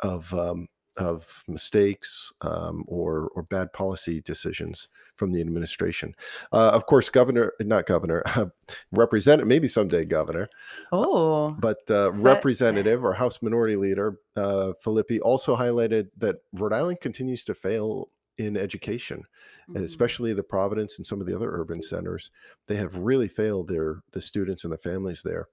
of 0.00 0.32
um, 0.34 0.68
of 0.96 1.42
mistakes 1.48 2.32
um, 2.42 2.84
or 2.86 3.28
or 3.34 3.42
bad 3.42 3.72
policy 3.72 4.20
decisions 4.22 4.88
from 5.16 5.32
the 5.32 5.40
administration. 5.40 6.14
Uh, 6.52 6.70
of 6.70 6.86
course, 6.86 7.08
governor, 7.08 7.52
not 7.60 7.86
governor, 7.86 8.22
uh, 8.26 8.46
representative, 8.92 9.48
maybe 9.48 9.68
someday 9.68 10.04
governor, 10.04 10.48
Oh, 10.92 11.50
but 11.60 11.78
uh, 11.90 12.10
is 12.12 12.22
that 12.22 12.22
representative 12.22 13.04
or 13.04 13.14
House 13.14 13.40
Minority 13.42 13.76
Leader 13.76 14.18
uh, 14.36 14.72
Filippi 14.84 15.20
also 15.20 15.56
highlighted 15.56 16.08
that 16.18 16.36
Rhode 16.52 16.72
Island 16.72 17.00
continues 17.00 17.44
to 17.44 17.54
fail 17.54 18.10
in 18.38 18.56
education, 18.56 19.24
Mhm. 19.68 19.84
especially 19.84 20.32
the 20.34 20.42
Providence 20.42 20.98
and 20.98 21.06
some 21.06 21.20
of 21.20 21.26
the 21.26 21.34
other 21.36 21.50
urban 21.52 21.82
centers. 21.82 22.30
They 22.66 22.76
have 22.76 22.96
really 22.96 23.28
failed 23.28 23.68
their 23.68 24.02
the 24.12 24.20
students 24.20 24.64
and 24.64 24.72
the 24.72 24.78
families 24.78 25.22
there. 25.22 25.48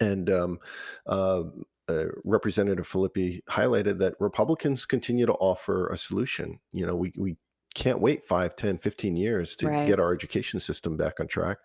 And 0.00 0.30
um, 0.30 0.58
uh, 1.06 1.44
uh, 1.88 2.06
Representative 2.24 2.88
Filippi 2.88 3.42
highlighted 3.50 3.98
that 3.98 4.14
Republicans 4.20 4.84
continue 4.84 5.26
to 5.26 5.34
offer 5.34 5.88
a 5.88 5.96
solution. 5.96 6.60
You 6.72 6.86
know, 6.86 6.96
we, 6.96 7.12
we 7.16 7.36
can't 7.74 8.00
wait 8.00 8.24
5, 8.24 8.56
10, 8.56 8.78
15 8.78 9.16
years 9.16 9.56
to 9.56 9.68
right? 9.68 9.86
get 9.86 9.98
our 9.98 10.12
education 10.12 10.60
system 10.60 10.96
back 10.96 11.20
on 11.20 11.26
track. 11.26 11.58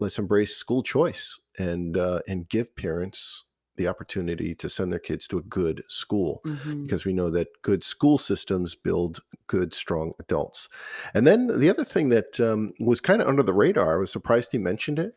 Let's 0.00 0.18
embrace 0.18 0.56
school 0.56 0.82
choice 0.82 1.38
and 1.58 1.96
uh, 1.96 2.20
and 2.26 2.48
give 2.48 2.74
parents 2.74 3.44
the 3.76 3.86
opportunity 3.86 4.54
to 4.54 4.68
send 4.70 4.90
their 4.90 4.98
kids 4.98 5.28
to 5.28 5.36
a 5.38 5.42
good 5.42 5.82
school 5.88 6.42
hmm 6.44 6.82
because 6.82 7.04
we 7.04 7.12
know 7.12 7.30
that 7.30 7.48
good 7.62 7.84
school 7.84 8.16
systems 8.16 8.74
build 8.74 9.20
good, 9.48 9.74
strong 9.74 10.12
adults. 10.18 10.68
And 11.14 11.26
then 11.26 11.58
the 11.58 11.68
other 11.68 11.84
thing 11.84 12.08
that 12.08 12.40
um, 12.40 12.72
was 12.80 13.00
kind 13.00 13.20
of 13.20 13.28
under 13.28 13.42
the 13.42 13.52
radar, 13.52 13.96
I 13.96 14.00
was 14.00 14.10
surprised 14.10 14.52
he 14.52 14.58
mentioned 14.58 14.98
it, 14.98 15.16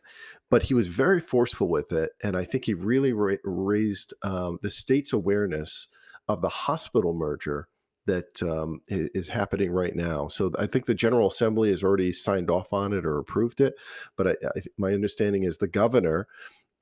but 0.50 0.64
he 0.64 0.74
was 0.74 0.88
very 0.88 1.20
forceful 1.20 1.68
with 1.68 1.92
it. 1.92 2.10
And 2.22 2.36
I 2.36 2.44
think 2.44 2.64
he 2.64 2.74
really 2.74 3.12
ra- 3.12 3.36
raised 3.44 4.12
um, 4.22 4.58
the 4.62 4.70
state's 4.70 5.12
awareness 5.12 5.88
of 6.28 6.42
the 6.42 6.48
hospital 6.48 7.14
merger 7.14 7.68
that 8.06 8.42
um, 8.42 8.80
is 8.88 9.28
happening 9.28 9.70
right 9.70 9.94
now. 9.94 10.26
So 10.26 10.50
I 10.58 10.66
think 10.66 10.86
the 10.86 10.94
General 10.94 11.28
Assembly 11.28 11.70
has 11.70 11.84
already 11.84 12.12
signed 12.12 12.50
off 12.50 12.72
on 12.72 12.92
it 12.92 13.06
or 13.06 13.18
approved 13.18 13.60
it. 13.60 13.74
But 14.16 14.26
I, 14.28 14.30
I, 14.44 14.60
my 14.76 14.92
understanding 14.92 15.44
is 15.44 15.58
the 15.58 15.68
governor 15.68 16.26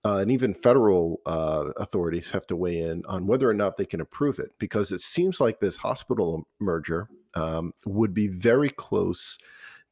uh, 0.05 0.19
and 0.19 0.31
even 0.31 0.55
federal 0.55 1.21
uh, 1.27 1.71
authorities 1.77 2.31
have 2.31 2.47
to 2.47 2.57
weigh 2.57 2.79
in 2.81 3.03
on 3.07 3.27
whether 3.27 3.49
or 3.49 3.55
not 3.55 3.77
they 3.77 3.85
can 3.85 4.01
approve 4.01 4.39
it 4.39 4.53
because 4.59 4.93
it 4.93 5.01
seems 5.01 5.41
like 5.41 5.61
this 5.61 5.77
hospital 5.77 6.47
merger 6.61 7.09
um, 7.35 7.73
would 7.85 8.15
be 8.15 8.29
very 8.29 8.71
close 8.71 9.39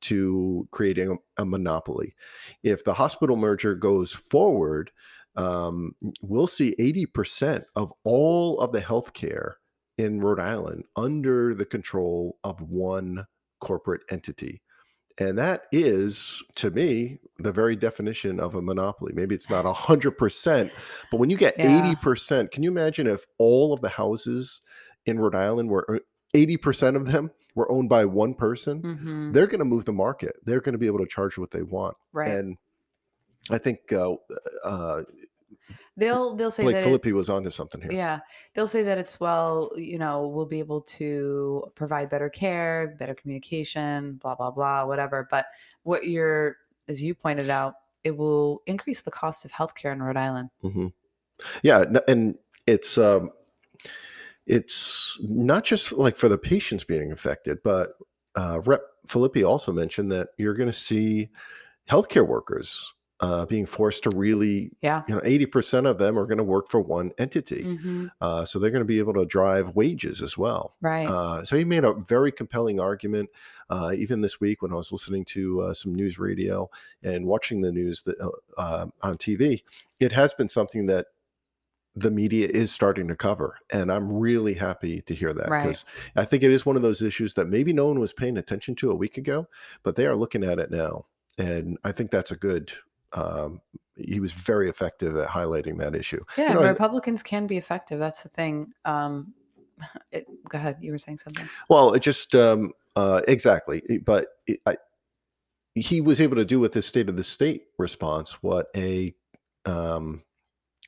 to 0.09 0.69
creating 0.71 1.19
a, 1.39 1.43
a 1.43 1.45
monopoly. 1.45 2.15
If 2.63 2.85
the 2.85 2.95
hospital 2.95 3.37
merger 3.37 3.75
goes 3.75 4.13
forward, 4.13 4.91
um, 5.37 5.95
we'll 6.23 6.47
see 6.47 6.75
80% 6.79 7.65
of 7.75 7.93
all 8.05 8.59
of 8.61 8.73
the 8.73 8.81
healthcare 8.81 9.55
in 9.99 10.21
Rhode 10.21 10.41
Island 10.41 10.85
under 10.97 11.55
the 11.55 11.67
control 11.67 12.39
of 12.45 12.61
one 12.61 13.27
corporate 13.61 14.03
entity. 14.11 14.63
And 15.19 15.39
that 15.39 15.63
is, 15.73 16.43
to 16.57 16.71
me, 16.71 17.19
the 17.39 17.53
very 17.53 17.75
definition 17.75 18.39
of 18.39 18.55
a 18.55 18.61
monopoly. 18.61 19.13
Maybe 19.15 19.35
it's 19.35 19.49
not 19.49 19.65
100%, 19.65 20.71
but 21.11 21.17
when 21.19 21.31
you 21.31 21.39
get 21.39 21.55
Yeah. 21.59 21.95
80%, 21.95 22.51
can 22.51 22.63
you 22.63 22.71
imagine 22.71 23.07
if 23.07 23.25
all 23.39 23.73
of 23.73 23.81
the 23.81 23.89
houses 23.89 24.61
in 25.07 25.19
Rhode 25.19 25.35
Island 25.35 25.71
were 25.71 25.87
uh, 25.97 25.99
80% 26.35 26.97
of 26.97 27.07
them 27.07 27.31
were 27.57 27.71
owned 27.73 27.89
by 27.89 28.05
one 28.05 28.35
person? 28.35 28.81
hmm 28.81 29.33
They're 29.33 29.49
going 29.49 29.59
to 29.59 29.65
move 29.65 29.85
the 29.85 29.93
market. 29.93 30.37
They're 30.45 30.61
going 30.61 30.75
to 30.75 30.79
be 30.79 30.87
able 30.87 31.01
to 31.01 31.07
charge 31.07 31.37
what 31.37 31.51
they 31.51 31.63
want. 31.63 31.97
Right. 32.13 32.29
And 32.29 32.57
I 33.51 33.59
think 33.59 33.93
uh, 33.93 34.15
uh, 34.65 35.03
They'll 35.97 36.37
they'll 36.37 36.51
say 36.51 36.63
Blake 36.63 36.77
that 36.77 36.87
it, 36.87 37.03
Filippi 37.03 37.13
was 37.13 37.31
onto 37.31 37.51
something 37.51 37.81
here. 37.81 37.91
yeah 37.91 38.21
they'll 38.55 38.67
say 38.67 38.83
that 38.83 38.99
it's 38.99 39.19
well 39.19 39.71
you 39.77 39.99
know 39.99 40.29
we'll 40.29 40.45
be 40.47 40.59
able 40.59 40.83
to 40.83 41.65
provide 41.75 42.11
better 42.11 42.29
care, 42.29 42.95
better 42.99 43.15
communication, 43.15 44.15
blah 44.23 44.35
blah 44.35 44.51
blah, 44.51 44.85
whatever. 44.85 45.27
But 45.31 45.47
what 45.85 46.07
you're 46.07 46.59
as 46.89 47.03
you 47.03 47.15
pointed 47.15 47.49
out, 47.51 47.75
it 48.05 48.15
will 48.17 48.63
increase 48.67 49.01
the 49.03 49.11
cost 49.11 49.45
of 49.47 49.53
healthcare 49.53 49.93
in 49.93 50.03
Rhode 50.03 50.19
Island. 50.19 50.51
hmm 50.61 50.89
Yeah, 51.63 51.85
and 52.07 52.37
it's 52.67 52.99
um, 52.99 53.31
it's 54.47 55.19
not 55.23 55.65
just 55.65 55.93
like 55.93 56.17
for 56.17 56.29
the 56.29 56.39
patients 56.39 56.85
being 56.85 57.13
affected, 57.13 57.59
but 57.63 57.95
uh, 58.37 58.61
Rep 58.65 58.83
Filippi 59.09 59.47
also 59.49 59.73
mentioned 59.73 60.13
that 60.13 60.29
you're 60.39 60.55
going 60.55 60.69
to 60.69 60.73
see 60.73 61.31
healthcare 61.91 62.27
workers 62.27 62.93
uh, 63.21 63.47
being 63.47 63.65
forced 63.65 64.03
to 64.03 64.11
really, 64.11 64.71
Yeah. 64.83 65.03
you 65.09 65.15
know, 65.15 65.21
80% 65.23 65.89
of 65.89 65.97
them 65.97 66.19
are 66.19 66.27
going 66.27 66.37
to 66.39 66.45
work 66.45 66.69
for 66.69 66.81
one 66.81 67.13
entity. 67.17 67.63
hmm 67.63 68.07
Uh, 68.21 68.45
so 68.45 68.59
they're 68.59 68.71
going 68.71 68.83
to 68.83 68.85
be 68.85 68.99
able 68.99 69.15
to 69.15 69.25
drive 69.25 69.75
wages 69.75 70.21
as 70.21 70.37
well. 70.37 70.77
Right. 70.83 71.09
Uh, 71.09 71.45
so 71.45 71.57
he 71.57 71.65
made 71.65 71.85
a 71.85 71.95
very 71.95 72.31
compelling 72.31 72.79
argument. 72.79 73.31
Uh, 73.71 73.93
even 73.97 74.21
this 74.21 74.39
week, 74.39 74.61
when 74.63 74.71
I 74.73 74.75
was 74.77 74.93
listening 74.93 75.25
to 75.27 75.63
uh, 75.63 75.75
some 75.75 75.95
news 75.95 76.19
radio 76.19 76.69
and 77.03 77.25
watching 77.27 77.63
the 77.63 77.73
news 77.73 78.03
that, 78.03 78.21
uh, 78.21 78.31
uh, 78.59 78.87
on 79.03 79.15
TV, 79.15 79.63
it 79.99 80.13
has 80.13 80.35
been 80.35 80.49
something 80.51 80.87
that 80.87 81.07
the 81.99 82.11
media 82.11 82.47
is 82.53 82.71
starting 82.73 83.09
to 83.09 83.17
cover, 83.17 83.59
and 83.71 83.91
I'm 83.91 84.13
really 84.13 84.53
happy 84.55 85.01
to 85.01 85.15
hear 85.15 85.33
that 85.33 85.49
Right. 85.49 85.63
because 85.63 85.85
I 86.15 86.27
think 86.27 86.43
it 86.43 86.51
is 86.51 86.67
one 86.67 86.77
of 86.77 86.83
those 86.83 87.01
issues 87.01 87.35
that 87.35 87.49
maybe 87.49 87.73
no 87.73 87.87
one 87.87 87.99
was 87.99 88.13
paying 88.13 88.37
attention 88.37 88.75
to 88.77 88.91
a 88.91 88.95
week 88.95 89.17
ago, 89.17 89.49
but 89.83 89.97
they 89.97 90.07
are 90.07 90.15
looking 90.15 90.45
at 90.45 90.59
it 90.59 90.71
now, 90.71 91.07
and 91.39 91.79
I 91.85 91.93
think 91.93 92.11
that's 92.11 92.31
a 92.31 92.37
good. 92.37 92.73
Um, 93.13 93.63
he 93.97 94.21
was 94.21 94.33
very 94.33 94.69
effective 94.69 95.17
at 95.17 95.29
highlighting 95.31 95.79
that 95.79 95.95
issue. 95.95 96.23
yeah, 96.37 96.51
You 96.51 96.55
know, 96.57 96.61
I- 96.63 96.69
Republicans 96.71 97.23
can 97.23 97.47
be 97.47 97.57
effective. 97.57 97.99
That's 97.99 98.23
the 98.23 98.29
thing. 98.29 98.73
Um, 98.85 99.33
it, 100.13 100.27
go 100.51 100.59
ahead. 100.59 100.77
You 100.81 100.93
were 100.93 100.99
saying 100.99 101.19
something. 101.19 101.49
Well, 101.71 101.95
it 101.95 102.01
just 102.01 102.35
um, 102.35 102.73
uh, 102.95 103.23
exactly, 103.27 103.81
but 104.05 104.27
it, 104.47 104.61
I, 104.67 104.77
he 105.75 106.03
was 106.03 106.21
able 106.21 106.37
to 106.37 106.45
do 106.45 106.61
with 106.61 106.75
his 106.75 106.85
state 106.85 107.09
of 107.09 107.17
the 107.17 107.25
state 107.25 107.65
response 107.79 108.43
what 108.43 108.67
a 108.77 109.15
um, 109.65 110.23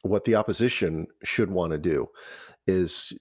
what 0.02 0.24
the 0.24 0.34
opposition 0.34 1.06
should 1.24 1.50
want 1.50 1.72
to 1.72 1.78
do 1.78 2.08
is 2.66 3.12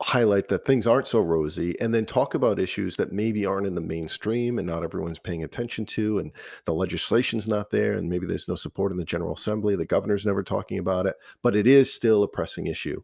highlight 0.00 0.48
that 0.48 0.64
things 0.64 0.86
aren't 0.86 1.08
so 1.08 1.18
rosy 1.18 1.78
and 1.80 1.92
then 1.92 2.06
talk 2.06 2.34
about 2.34 2.60
issues 2.60 2.96
that 2.96 3.12
maybe 3.12 3.44
aren't 3.44 3.66
in 3.66 3.74
the 3.74 3.80
mainstream 3.80 4.58
and 4.58 4.66
not 4.66 4.84
everyone's 4.84 5.18
paying 5.18 5.42
attention 5.42 5.84
to 5.84 6.20
and 6.20 6.30
the 6.66 6.72
legislation's 6.72 7.48
not 7.48 7.70
there 7.70 7.94
and 7.94 8.08
maybe 8.08 8.24
there's 8.24 8.46
no 8.46 8.54
support 8.54 8.92
in 8.92 8.98
the 8.98 9.04
general 9.04 9.34
assembly 9.34 9.74
the 9.74 9.84
governor's 9.84 10.24
never 10.24 10.44
talking 10.44 10.78
about 10.78 11.06
it 11.06 11.16
but 11.42 11.56
it 11.56 11.66
is 11.66 11.92
still 11.92 12.22
a 12.22 12.28
pressing 12.28 12.66
issue. 12.66 13.02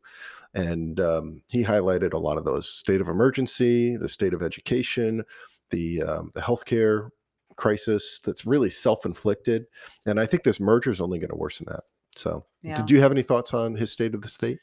And 0.57 1.01
um, 1.01 1.43
he 1.51 1.65
highlighted 1.65 2.13
a 2.13 2.19
lot 2.19 2.39
of 2.39 2.45
those 2.45 2.69
state 2.69 3.01
of 3.01 3.09
emergency 3.09 3.97
the 3.97 4.09
state 4.09 4.33
of 4.33 4.43
education 4.43 5.25
the 5.71 6.01
um, 6.01 6.31
the 6.35 6.41
healthcare 6.41 7.09
crisis 7.57 8.21
that's 8.25 8.47
really 8.47 8.71
self-inflicted 8.71 9.65
and 10.07 10.21
i 10.21 10.27
think 10.27 10.43
this 10.43 10.59
merger 10.59 10.91
is 10.91 11.01
only 11.01 11.19
going 11.19 11.31
to 11.31 11.37
worsen 11.37 11.67
that 11.69 11.85
so 12.17 12.45
Yeah. 12.65 12.77
did 12.77 12.91
you 12.91 13.01
have 13.01 13.13
any 13.13 13.23
thoughts 13.23 13.53
on 13.53 13.75
his 13.75 13.93
state 13.93 14.15
of 14.15 14.23
the 14.23 14.29
state 14.29 14.59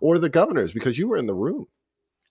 or 0.00 0.18
the 0.18 0.30
governor's 0.30 0.72
because 0.72 0.98
you 0.98 1.06
were 1.08 1.18
in 1.18 1.26
the 1.26 1.34
room 1.34 1.66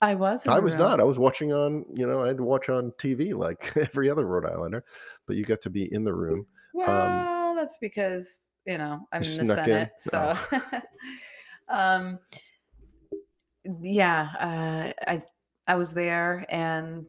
I 0.02 0.14
was. 0.14 0.46
I 0.46 0.60
was 0.60 0.76
room. 0.76 0.84
not. 0.84 1.00
I 1.00 1.04
was 1.04 1.18
watching 1.18 1.54
on, 1.54 1.84
you 1.94 2.06
know, 2.06 2.22
I 2.22 2.28
had 2.28 2.38
to 2.38 2.44
watch 2.44 2.70
on 2.70 2.92
TV 3.00 3.34
like 3.34 3.76
every 3.78 4.10
other 4.10 4.26
Rhode 4.26 4.46
Islander, 4.46 4.84
but 5.26 5.36
you 5.36 5.44
got 5.44 5.62
to 5.62 5.70
be 5.70 5.92
in 5.92 6.04
the 6.04 6.14
room. 6.14 6.46
Well, 6.74 7.56
that's 7.56 7.78
because 7.82 8.52
you 8.66 8.78
know 8.78 9.08
I'm 9.12 9.24
in 9.24 9.38
the 9.38 9.46
snuck 9.46 9.60
in? 9.60 9.66
Senate, 9.66 9.92
so. 9.98 10.38
um, 11.68 12.20
yeah, 13.82 14.28
uh, 14.40 15.12
I 15.12 15.24
I 15.66 15.76
was 15.76 15.94
there, 15.94 16.46
and 16.50 17.06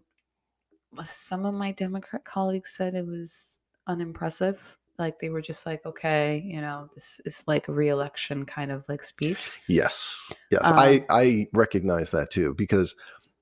some 1.07 1.45
of 1.45 1.55
my 1.55 1.73
Democrat 1.73 2.25
colleagues 2.25 2.71
said 2.71 2.95
it 2.95 3.07
was 3.07 3.61
unimpressive. 3.87 4.79
Like 4.99 5.21
they 5.21 5.29
were 5.29 5.41
just 5.41 5.65
like, 5.65 5.87
okay, 5.87 6.43
you 6.45 6.61
know, 6.61 6.89
this 6.95 7.21
is 7.25 7.45
like 7.47 7.69
a 7.69 7.73
reelection 7.73 8.45
kind 8.45 8.73
of 8.73 8.85
like 8.89 9.03
speech. 9.03 9.51
Yes. 9.69 10.33
Yes. 10.51 10.63
Um, 10.65 10.79
I, 10.79 11.05
I 11.09 11.47
recognize 11.53 12.11
that 12.11 12.31
too, 12.31 12.55
because 12.55 12.97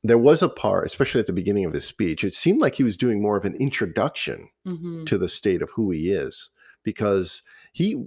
there 0.05 0.19
was 0.19 0.43
a 0.43 0.49
part, 0.49 0.87
especially 0.87 1.21
at 1.21 1.27
the 1.27 1.33
beginning 1.33 1.65
of 1.65 1.73
his 1.73 1.85
speech, 1.85 2.23
it 2.25 2.35
seemed 2.35 2.61
like 2.61 2.75
he 2.75 2.85
was 2.85 2.97
doing 2.97 3.23
more 3.23 3.37
of 3.37 3.45
an 3.45 3.55
introduction 3.57 4.49
hmm 4.65 5.05
to 5.07 5.19
the 5.19 5.29
state 5.29 5.63
of 5.63 5.71
who 5.71 5.91
he 5.93 6.11
is, 6.11 6.51
because 6.83 7.43
he 7.73 8.05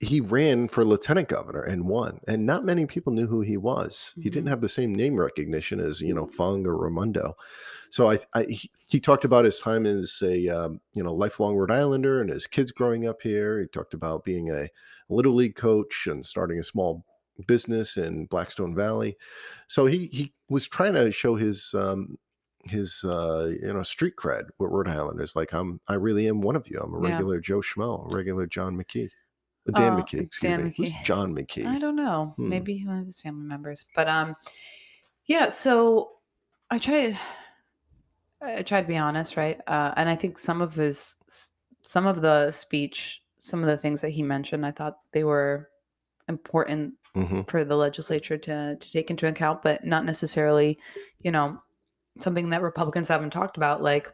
he 0.00 0.20
ran 0.20 0.68
for 0.68 0.84
lieutenant 0.84 1.28
governor 1.28 1.62
and 1.62 1.86
won, 1.86 2.20
and 2.26 2.44
not 2.44 2.64
many 2.64 2.84
people 2.84 3.12
knew 3.12 3.26
who 3.26 3.40
he 3.40 3.56
was. 3.56 4.12
He 4.16 4.28
didn't 4.28 4.46
Mhm. 4.46 4.50
have 4.50 4.60
the 4.60 4.68
same 4.68 4.94
name 4.94 5.16
recognition 5.16 5.80
as 5.80 6.00
you 6.00 6.12
know 6.14 6.26
Fung 6.26 6.66
or 6.66 6.76
Raimondo. 6.76 7.36
So 7.90 8.10
I, 8.10 8.18
I 8.34 8.44
he, 8.44 8.70
he 8.90 9.00
talked 9.00 9.24
about 9.24 9.44
his 9.44 9.60
time 9.60 9.86
as 9.86 10.20
a 10.22 10.48
um, 10.48 10.80
you 10.94 11.02
know 11.02 11.14
lifelong 11.14 11.54
Rhode 11.56 11.70
Islander 11.70 12.20
and 12.20 12.30
his 12.30 12.46
kids 12.46 12.72
growing 12.72 13.06
up 13.06 13.22
here. 13.22 13.60
He 13.60 13.66
talked 13.68 13.94
about 13.94 14.24
being 14.24 14.50
a 14.50 14.68
little 15.08 15.32
league 15.34 15.54
coach 15.56 16.06
and 16.08 16.24
starting 16.26 16.58
a 16.58 16.64
small 16.64 17.04
business 17.46 17.96
in 17.96 18.26
Blackstone 18.26 18.74
Valley. 18.74 19.16
So 19.68 19.86
he 19.86 20.06
he 20.08 20.32
was 20.48 20.66
trying 20.68 20.94
to 20.94 21.10
show 21.12 21.36
his 21.36 21.72
um, 21.74 22.18
his 22.64 23.04
uh, 23.04 23.52
you 23.62 23.72
know 23.72 23.82
street 23.84 24.14
cred 24.16 24.44
with 24.58 24.70
Rhode 24.72 24.88
Islanders. 24.88 25.36
Like 25.36 25.52
I'm, 25.52 25.80
I 25.88 25.94
really 25.94 26.28
am 26.28 26.40
one 26.40 26.56
of 26.56 26.68
you. 26.68 26.80
I'm 26.80 26.94
a 26.94 27.00
Yeah. 27.00 27.12
regular 27.12 27.38
Joe 27.40 27.60
Schmo, 27.60 28.10
a 28.10 28.14
regular 28.14 28.46
John 28.46 28.76
McKee, 28.76 29.08
Dan 29.72 29.94
Oh, 29.94 30.02
McKee. 30.02 30.20
Excuse 30.20 30.50
Dan 30.50 30.64
me. 30.64 30.74
Who's 30.76 30.92
John 31.04 31.34
McKee? 31.36 31.66
I 31.66 31.78
don't 31.78 31.96
know. 31.96 32.34
Hmm. 32.36 32.48
Maybe 32.48 32.84
one 32.84 32.98
of 32.98 33.06
his 33.06 33.20
family 33.20 33.46
members. 33.46 33.84
But 33.94 34.08
um 34.08 34.36
Yeah, 35.26 35.50
so 35.50 36.12
I 36.70 36.78
tried. 36.78 37.18
I 38.42 38.62
try 38.62 38.82
to 38.82 38.86
be 38.88 38.96
honest, 38.96 39.36
right? 39.36 39.58
Uh, 39.66 39.92
and 39.96 40.08
I 40.08 40.16
think 40.16 40.38
some 40.38 40.60
of 40.60 40.74
his 40.74 41.16
some 41.82 42.06
of 42.06 42.20
the 42.20 42.50
speech, 42.50 43.22
some 43.38 43.60
of 43.60 43.66
the 43.66 43.76
things 43.76 44.00
that 44.02 44.10
he 44.10 44.22
mentioned, 44.22 44.66
I 44.66 44.70
thought 44.72 44.98
they 45.12 45.24
were 45.24 45.70
important 46.28 46.94
hmm 47.14 47.42
for 47.42 47.64
the 47.64 47.76
legislature 47.76 48.36
to 48.36 48.76
to 48.76 48.92
take 48.92 49.08
into 49.10 49.28
account, 49.28 49.62
but 49.62 49.84
not 49.84 50.04
necessarily, 50.04 50.78
you 51.20 51.30
know, 51.30 51.58
something 52.20 52.50
that 52.50 52.62
Republicans 52.62 53.08
haven't 53.08 53.30
talked 53.30 53.56
about, 53.56 53.82
like 53.82 54.12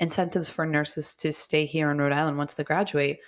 incentives 0.00 0.48
for 0.48 0.64
nurses 0.64 1.14
to 1.16 1.32
stay 1.32 1.66
here 1.66 1.90
in 1.90 1.98
Rhode 1.98 2.12
Island 2.12 2.38
once 2.38 2.54
they 2.54 2.64
graduate, 2.64 3.18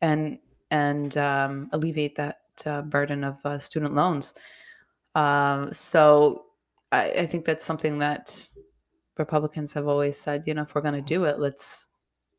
and 0.00 0.38
and 0.70 1.16
um, 1.16 1.68
alleviate 1.72 2.16
that 2.16 2.40
uh, 2.66 2.82
burden 2.82 3.24
of 3.24 3.36
uh, 3.44 3.58
student 3.58 3.94
loans. 3.94 4.34
Um, 5.14 5.72
so 5.72 6.44
I, 6.92 7.10
I 7.10 7.26
think 7.26 7.44
that's 7.44 7.64
something 7.64 7.98
that 7.98 8.48
Republicans 9.18 9.72
have 9.72 9.88
always 9.88 10.18
said. 10.18 10.44
You 10.46 10.54
know, 10.54 10.62
if 10.62 10.74
we're 10.74 10.80
going 10.80 10.94
to 10.94 11.00
do 11.00 11.24
it, 11.24 11.38
let's 11.38 11.88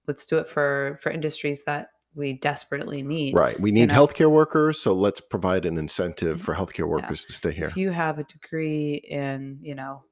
let's 0.08 0.26
do 0.26 0.38
it 0.38 0.50
for 0.50 1.00
for 1.02 1.12
industries 1.12 1.64
that 1.66 1.90
we 2.16 2.34
desperately 2.34 3.04
need. 3.04 3.34
Right. 3.34 3.60
We 3.60 3.72
need 3.72 3.88
know? 3.88 3.94
healthcare 3.96 4.30
workers, 4.30 4.80
so 4.80 4.94
let's 4.94 5.22
provide 5.22 5.66
an 5.66 5.78
incentive 5.78 6.42
for 6.42 6.54
healthcare 6.54 6.88
workers 6.88 7.26
to 7.26 7.34
stay 7.34 7.54
here. 7.54 7.68
If 7.68 7.78
you 7.78 7.92
have 7.92 8.20
a 8.20 8.24
degree 8.24 8.96
in, 8.96 9.60
you 9.62 9.76
know, 9.76 10.04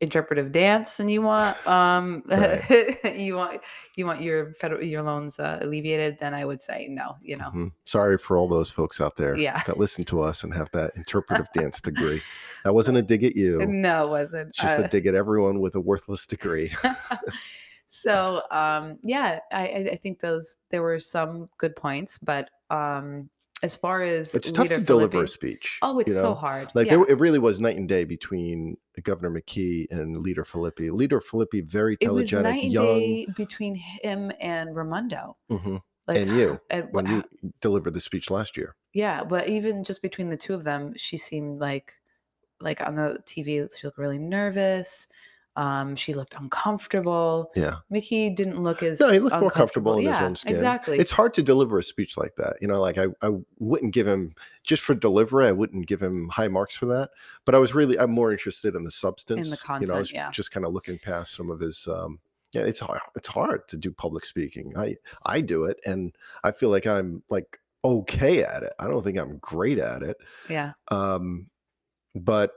interpretive 0.00 0.50
dance 0.50 0.98
and 0.98 1.10
you 1.10 1.20
want 1.20 1.54
um 1.66 2.22
you 3.14 3.34
want 3.36 3.60
you 3.96 4.06
want 4.06 4.20
your 4.22 4.54
federal 4.54 4.82
your 4.82 5.02
loans 5.02 5.38
uh, 5.38 5.58
alleviated 5.60 6.16
then 6.18 6.32
i 6.32 6.42
would 6.42 6.60
say 6.62 6.88
no 6.88 7.16
you 7.20 7.36
know 7.36 7.50
Mhm. 7.54 7.72
Sorry 7.84 8.16
for 8.16 8.36
all 8.38 8.48
those 8.48 8.70
folks 8.70 9.00
out 9.00 9.16
there 9.16 9.36
Yeah. 9.36 9.62
that 9.66 9.76
listen 9.76 10.04
to 10.06 10.22
us 10.22 10.42
and 10.42 10.54
have 10.54 10.70
that 10.72 10.92
interpretive 10.96 11.48
dance 11.54 11.80
degree. 11.82 12.22
That 12.64 12.72
wasn't 12.74 12.96
a 12.98 13.02
dig 13.02 13.24
at 13.24 13.36
you. 13.36 13.66
no 13.66 14.06
it 14.06 14.10
wasn't 14.10 14.48
It's 14.50 14.58
just 14.58 14.78
Uh, 14.78 14.84
a 14.84 14.88
dig 14.88 15.06
at 15.06 15.14
everyone 15.14 15.60
with 15.60 15.74
a 15.74 15.80
worthless 15.80 16.26
degree. 16.26 16.72
so 17.88 18.42
um 18.50 18.98
yeah 19.02 19.40
I, 19.52 19.66
I 19.66 19.88
I 19.92 19.96
think 19.96 20.20
those 20.20 20.56
there 20.70 20.82
were 20.82 21.00
some 21.00 21.48
good 21.58 21.74
points 21.76 22.18
but 22.18 22.48
um 22.70 23.28
as 23.62 23.76
far 23.76 24.02
as 24.02 24.34
It's 24.34 24.50
tough 24.50 24.68
to 24.68 24.80
deliver 24.80 25.24
a 25.24 25.28
speech. 25.28 25.78
oh 25.82 25.98
it's 25.98 26.08
you 26.08 26.14
so 26.14 26.34
hard 26.34 26.68
Like 26.74 26.86
yeah. 26.86 26.96
there, 26.96 27.06
it 27.08 27.18
really 27.18 27.38
was 27.38 27.60
night 27.60 27.76
and 27.76 27.88
day 27.88 28.04
between 28.04 28.76
Governor 29.02 29.30
McKee 29.40 29.86
and 29.90 30.18
Leader 30.18 30.44
Filippi. 30.44 30.90
Leader 30.90 31.20
Filippi, 31.20 31.64
very 31.64 31.96
it 32.00 32.08
was 32.12 32.24
telegenic, 32.30 32.42
night 32.42 32.62
and 32.64 32.72
young, 32.72 32.84
day 32.98 33.26
between 33.36 33.74
him 33.74 34.30
and 34.40 34.74
Raimondo 34.74 35.36
Mhm. 35.50 35.80
like 36.08 36.18
and 36.18 36.30
you 36.30 36.60
and 36.70 36.88
when 36.92 37.06
you 37.06 37.24
delivered 37.60 37.94
the 37.94 38.00
speech 38.00 38.30
last 38.30 38.56
year. 38.56 38.76
Yeah, 38.92 39.22
but 39.24 39.48
even 39.48 39.84
just 39.84 40.02
between 40.02 40.30
the 40.30 40.36
two 40.36 40.54
of 40.54 40.64
them, 40.64 40.94
she 40.96 41.16
seemed 41.16 41.60
like 41.60 41.94
like 42.60 42.80
on 42.80 42.94
the 42.96 43.18
TV, 43.24 43.66
she 43.74 43.86
looked 43.86 43.98
really 43.98 44.18
nervous. 44.18 45.06
Um, 45.56 45.96
she 45.96 46.14
looked 46.14 46.34
uncomfortable. 46.34 47.50
Yeah. 47.56 47.76
McKee 47.92 48.34
didn't 48.34 48.62
look 48.62 48.82
as 48.82 49.00
No, 49.00 49.10
he 49.10 49.18
looked 49.18 49.38
more 49.40 49.50
comfortable 49.50 49.92
uncomfortable. 49.92 49.98
in 49.98 50.06
his 50.06 50.22
own 50.22 50.36
skin. 50.36 50.54
Exactly. 50.54 50.98
It's 50.98 51.10
hard 51.10 51.34
to 51.34 51.42
deliver 51.42 51.78
a 51.78 51.82
speech 51.82 52.16
like 52.16 52.36
that. 52.36 52.56
You 52.60 52.68
know, 52.68 52.80
like 52.80 52.98
I, 52.98 53.06
I 53.20 53.30
wouldn't 53.58 53.92
give 53.92 54.06
him 54.06 54.34
just 54.62 54.82
for 54.82 54.94
delivery, 54.94 55.46
I 55.46 55.52
wouldn't 55.52 55.86
give 55.86 56.00
him 56.00 56.28
high 56.28 56.48
marks 56.48 56.76
for 56.76 56.86
that. 56.86 57.10
But 57.44 57.54
I 57.54 57.58
was 57.58 57.74
really 57.74 57.98
I'm 57.98 58.12
more 58.12 58.30
interested 58.30 58.74
in 58.74 58.84
the 58.84 58.90
substance. 58.90 59.48
you 59.48 59.50
know, 59.50 59.56
I 59.62 59.66
content, 59.66 59.98
was 59.98 60.12
yeah. 60.12 60.30
just 60.30 60.50
kind 60.52 60.64
of 60.64 60.72
looking 60.72 60.98
past 60.98 61.34
some 61.34 61.50
of 61.50 61.60
his 61.60 61.86
um 61.88 62.20
yeah, 62.52 62.62
it's 62.62 62.80
hard 62.80 63.00
it's 63.16 63.28
hard 63.28 63.68
to 63.68 63.76
do 63.76 63.90
public 63.90 64.24
speaking. 64.24 64.72
I 64.76 64.96
I 65.24 65.40
do 65.40 65.64
it 65.64 65.78
and 65.84 66.14
I 66.44 66.52
feel 66.52 66.70
like 66.70 66.86
I'm 66.86 67.22
like 67.28 67.58
okay 67.84 68.44
at 68.44 68.62
it. 68.62 68.72
I 68.78 68.86
don't 68.86 69.02
think 69.02 69.18
I'm 69.18 69.38
great 69.38 69.78
at 69.78 70.02
it. 70.02 70.16
yeah. 70.48 70.72
Um 70.90 71.48
but 72.14 72.52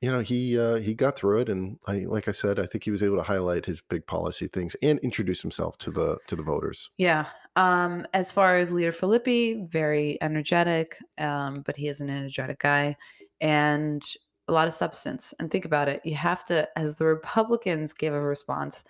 you 0.00 0.10
know 0.10 0.20
he 0.20 0.58
uh, 0.58 0.76
he 0.76 0.94
got 0.94 1.16
through 1.16 1.40
it 1.40 1.48
and 1.48 1.78
I 1.86 2.00
like 2.00 2.28
I 2.28 2.32
said 2.32 2.58
I 2.58 2.66
think 2.66 2.84
he 2.84 2.90
was 2.90 3.02
able 3.02 3.16
to 3.16 3.22
highlight 3.22 3.66
his 3.66 3.82
big 3.82 4.06
policy 4.06 4.48
things 4.48 4.74
and 4.82 4.98
introduce 5.00 5.42
himself 5.42 5.76
to 5.78 5.90
the 5.90 6.18
to 6.26 6.36
the 6.36 6.42
voters. 6.42 6.90
Yeah. 6.96 7.26
Um, 7.56 8.06
as 8.14 8.32
far 8.32 8.56
as 8.56 8.72
leader 8.72 8.92
Filippi, 8.92 9.68
very 9.68 10.16
energetic, 10.22 10.96
um, 11.18 11.62
but 11.66 11.76
he 11.76 11.88
is 11.88 12.00
an 12.00 12.08
energetic 12.08 12.60
guy 12.60 12.96
and 13.40 14.02
a 14.48 14.52
lot 14.52 14.68
of 14.68 14.74
substance. 14.74 15.34
And 15.38 15.50
think 15.50 15.64
about 15.64 15.88
it. 15.88 16.00
You 16.04 16.14
have 16.14 16.44
to, 16.46 16.68
as 16.76 16.94
the 16.94 17.06
Republicans 17.06 17.92
give 17.92 18.14
a 18.14 18.20
response, 18.20 18.84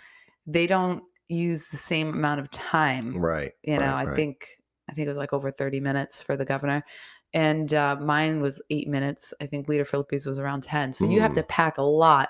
they 0.46 0.66
don't 0.66 1.02
use 1.28 1.68
the 1.68 1.76
same 1.76 2.10
amount 2.10 2.40
of 2.40 2.50
time. 2.50 3.16
Right. 3.16 3.52
you 3.62 3.74
know 3.74 3.80
right, 3.80 4.02
i 4.02 4.04
right. 4.04 4.16
think 4.16 4.46
i 4.88 4.92
think 4.92 5.06
it 5.06 5.08
was 5.08 5.18
like 5.18 5.32
over 5.32 5.50
30 5.50 5.80
minutes 5.80 6.20
for 6.22 6.36
the 6.36 6.44
governor 6.44 6.84
and 7.32 7.72
uh, 7.74 7.96
mine 8.00 8.40
was 8.40 8.60
eight 8.70 8.88
minutes 8.88 9.32
i 9.40 9.46
think 9.46 9.68
leader 9.68 9.84
Filippi's 9.84 10.26
was 10.26 10.38
around 10.38 10.62
10 10.62 10.92
so 10.92 11.08
you 11.08 11.20
have 11.20 11.32
Mm. 11.32 11.36
to 11.36 11.42
pack 11.44 11.78
a 11.78 11.82
lot 11.82 12.28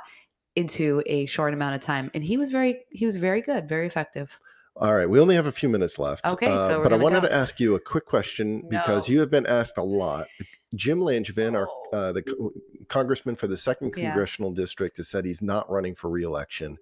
into 0.57 1.03
a 1.07 1.27
short 1.27 1.55
amount 1.55 1.75
of 1.77 1.83
time 1.83 2.11
and 2.15 2.25
he 2.25 2.37
was 2.37 2.51
very 2.51 2.81
he 2.91 3.07
was 3.07 3.17
very 3.17 3.41
good 3.41 3.69
very 3.69 3.87
effective 3.87 4.39
All 4.77 4.95
right, 4.95 5.09
we 5.11 5.19
only 5.21 5.35
have 5.35 5.47
a 5.47 5.53
few 5.53 5.69
minutes 5.69 5.99
left. 5.99 6.25
Okay, 6.25 6.47
so 6.67 6.79
we're 6.79 6.85
but 6.85 6.93
I 6.93 6.97
wanted 6.97 7.23
go. 7.23 7.29
to 7.29 7.35
ask 7.35 7.59
you 7.61 7.75
a 7.75 7.81
quick 7.81 8.07
question 8.07 8.63
because 8.69 9.09
No. 9.09 9.13
you 9.13 9.21
have 9.21 9.29
been 9.31 9.45
asked 9.47 9.77
a 9.77 9.83
lot. 9.83 10.29
Jim 10.75 11.01
Langevin, 11.01 11.55
our 11.55 11.69
Oh. 11.69 11.91
uh, 11.93 12.13
the 12.13 12.23
co- 12.23 12.53
congressman 12.89 13.35
for 13.37 13.47
the 13.49 13.57
second 13.57 13.93
Yeah. 13.97 14.05
congressional 14.11 14.53
district, 14.53 14.97
has 14.99 15.09
said 15.09 15.25
he's 15.27 15.43
not 15.43 15.69
running 15.71 15.95
for 15.97 16.09
reelection. 16.09 16.79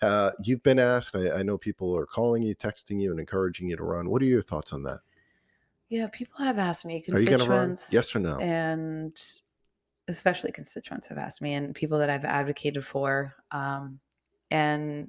Uh, 0.00 0.30
you've 0.42 0.62
been 0.62 0.78
asked. 0.78 1.14
I, 1.16 1.30
I 1.40 1.42
know 1.42 1.58
people 1.58 1.94
are 1.98 2.06
calling 2.06 2.42
you, 2.42 2.54
texting 2.54 3.00
you, 3.02 3.10
and 3.10 3.18
encouraging 3.20 3.68
you 3.68 3.76
to 3.76 3.84
run. 3.84 4.08
What 4.08 4.22
are 4.22 4.26
your 4.26 4.40
thoughts 4.42 4.72
on 4.72 4.84
that? 4.84 5.00
Yeah 5.88 6.06
people 6.12 6.38
have 6.44 6.58
asked 6.58 6.84
me 6.84 7.02
Are 7.12 7.20
you 7.20 7.26
going 7.26 7.38
to 7.38 7.44
run? 7.46 7.68
constituents 7.70 7.92
Yes 7.92 8.16
or 8.16 8.20
no? 8.20 8.38
and 8.38 9.16
especially 10.08 10.52
constituents 10.52 11.08
have 11.08 11.18
asked 11.18 11.40
me 11.42 11.54
and 11.54 11.74
people 11.74 11.98
that 11.98 12.10
i've 12.10 12.24
advocated 12.24 12.84
for 12.84 13.34
um, 13.50 13.98
and 14.50 15.08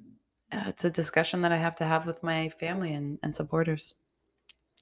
uh, 0.52 0.64
it's 0.68 0.86
a 0.86 0.90
discussion 0.90 1.42
that 1.42 1.52
i 1.52 1.58
have 1.58 1.76
to 1.76 1.86
have 1.86 2.06
with 2.06 2.22
my 2.24 2.50
family 2.50 2.94
and, 2.94 3.20
and 3.24 3.36
supporters 3.36 3.96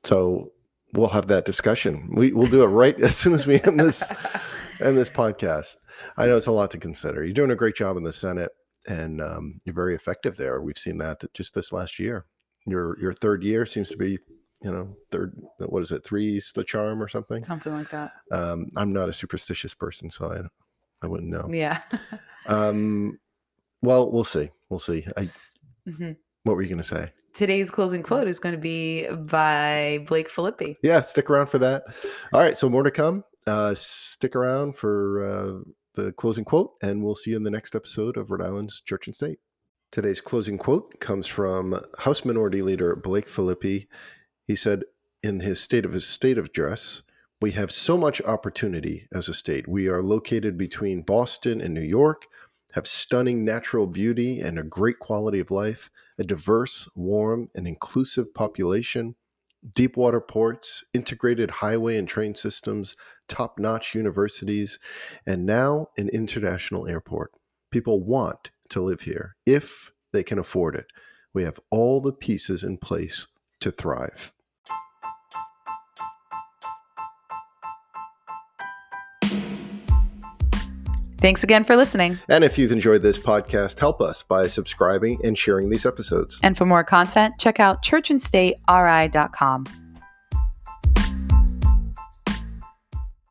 So 0.04 0.52
we'll 0.94 1.10
have 1.10 1.28
that 1.28 1.46
discussion. 1.46 2.10
We 2.16 2.32
we'll 2.32 2.48
do 2.50 2.64
it 2.64 2.68
right 2.68 2.98
as 3.10 3.16
soon 3.18 3.34
as 3.34 3.46
we 3.48 3.60
end 3.62 3.80
this 3.80 4.04
end 4.80 4.98
this 4.98 5.10
podcast. 5.10 5.78
I 6.18 6.28
know 6.28 6.38
it's 6.38 6.46
a 6.48 6.52
lot 6.52 6.72
to 6.72 6.78
consider. 6.78 7.24
You're 7.24 7.34
doing 7.34 7.52
a 7.52 7.56
great 7.56 7.76
job 7.76 7.98
in 7.98 8.04
the 8.04 8.12
Senate, 8.14 8.52
and 8.88 9.20
um, 9.22 9.60
you're 9.66 9.74
very 9.76 9.96
effective 9.96 10.38
there. 10.38 10.62
We've 10.62 10.78
seen 10.78 10.98
that 11.00 11.20
th- 11.22 11.34
just 11.34 11.56
this 11.56 11.72
last 11.72 11.98
year. 12.00 12.26
Your 12.68 13.00
your 13.00 13.14
third 13.14 13.44
year 13.44 13.66
seems 13.66 13.90
to 13.90 13.98
be, 13.98 14.20
you 14.66 14.72
know, 14.72 14.98
third. 15.12 15.40
What 15.60 15.84
is 15.84 15.92
it? 15.92 16.04
Three's 16.04 16.52
the 16.54 16.64
charm 16.64 17.02
or 17.02 17.08
something. 17.08 17.44
something 17.44 17.72
like 17.72 17.90
that 17.92 18.12
Um, 18.32 18.68
I'm 18.76 18.92
not 18.92 19.08
a 19.08 19.14
superstitious 19.14 19.74
person, 19.74 20.10
so 20.10 20.32
I 20.34 20.42
I 21.04 21.08
wouldn't 21.08 21.30
know. 21.32 21.48
yeah 21.52 21.82
Um, 22.48 23.20
well, 23.82 24.12
we'll 24.12 24.24
see. 24.24 24.50
We'll 24.70 24.80
see. 24.80 25.06
I, 25.16 25.22
mhm. 25.88 26.18
what 26.44 26.56
were 26.56 26.62
you 26.62 26.68
going 26.70 26.78
to 26.80 26.84
say? 26.84 27.12
Today's 27.34 27.70
closing 27.70 28.02
quote 28.02 28.28
is 28.28 28.40
going 28.40 28.56
to 28.56 28.62
be 28.62 29.08
by 29.10 30.04
Blake 30.08 30.30
Filippi. 30.30 30.78
yeah 30.82 31.02
stick 31.02 31.30
around 31.30 31.48
for 31.48 31.60
that 31.60 31.84
all 32.34 32.42
right 32.42 32.58
so 32.58 32.70
more 32.70 32.84
to 32.84 32.92
come 32.92 33.24
uh 33.46 33.74
stick 33.76 34.36
around 34.36 34.78
for 34.78 35.22
uh 35.24 35.72
the 35.96 36.12
closing 36.14 36.46
quote 36.46 36.72
and 36.82 37.04
we'll 37.04 37.14
see 37.16 37.32
you 37.32 37.38
in 37.38 37.44
the 37.44 37.52
next 37.52 37.76
episode 37.76 38.16
of 38.18 38.32
rhode 38.32 38.42
island's 38.42 38.80
church 38.82 39.08
and 39.08 39.16
state 39.16 39.40
today's 39.92 40.22
closing 40.22 40.58
quote 40.58 40.98
comes 41.02 41.28
from 41.28 41.78
house 42.00 42.24
minority 42.26 42.62
leader 42.62 42.96
blake 42.96 43.28
filippi 43.28 43.88
he 44.46 44.56
said 44.56 44.84
in 45.22 45.40
his 45.40 45.60
state 45.60 45.86
of 45.86 45.94
his 45.94 46.08
state 46.08 46.38
of 46.38 46.46
address 46.46 47.02
we 47.42 47.52
have 47.52 47.72
so 47.72 47.98
much 47.98 48.22
opportunity 48.22 49.08
as 49.14 49.28
a 49.28 49.34
state 49.34 49.68
we 49.68 49.88
are 49.88 50.04
located 50.04 50.58
between 50.58 51.02
boston 51.02 51.60
and 51.62 51.74
new 51.74 51.82
york 51.82 52.26
have 52.74 52.88
stunning 52.88 53.46
natural 53.46 53.88
beauty 53.88 54.40
and 54.40 54.58
a 54.58 54.64
great 54.64 55.00
quality 55.00 55.40
of 55.40 55.52
life 55.52 55.90
a 56.18 56.24
diverse 56.24 56.88
warm 56.96 57.50
and 57.56 57.68
inclusive 57.68 58.34
population 58.34 59.16
deep 59.74 59.98
water 59.98 60.22
ports, 60.22 60.84
integrated 60.94 61.50
highway 61.50 61.98
and 61.98 62.08
train 62.08 62.36
systems, 62.36 62.96
top 63.28 63.58
notch 63.58 63.96
universities, 63.96 64.80
and 65.26 65.46
now 65.46 65.88
an 65.98 66.10
international 66.10 66.88
airport. 66.88 67.32
People 67.72 68.04
want 68.04 68.52
to 68.70 68.82
live 68.82 69.02
here 69.02 69.36
if 69.46 69.92
they 70.14 70.24
can 70.24 70.40
afford 70.40 70.76
it. 70.76 70.88
We 71.34 71.44
have 71.44 71.60
all 71.70 72.00
the 72.00 72.14
pieces 72.14 72.64
in 72.64 72.78
place 72.78 73.28
to 73.60 73.72
thrive. 73.72 74.32
Thanks 81.26 81.44
again 81.44 81.64
for 81.64 81.76
listening. 81.76 82.20
And 82.30 82.44
if 82.44 82.60
you've 82.60 82.72
enjoyed 82.72 83.02
this 83.02 83.18
podcast, 83.18 83.80
help 83.80 84.00
us 84.00 84.22
by 84.22 84.46
subscribing 84.46 85.20
and 85.24 85.36
sharing 85.36 85.70
these 85.70 85.84
episodes. 85.84 86.40
And 86.44 86.56
for 86.56 86.68
more 86.68 86.84
content, 86.84 87.34
check 87.40 87.60
out 87.60 87.84
churchandstateri.com. 87.84 89.85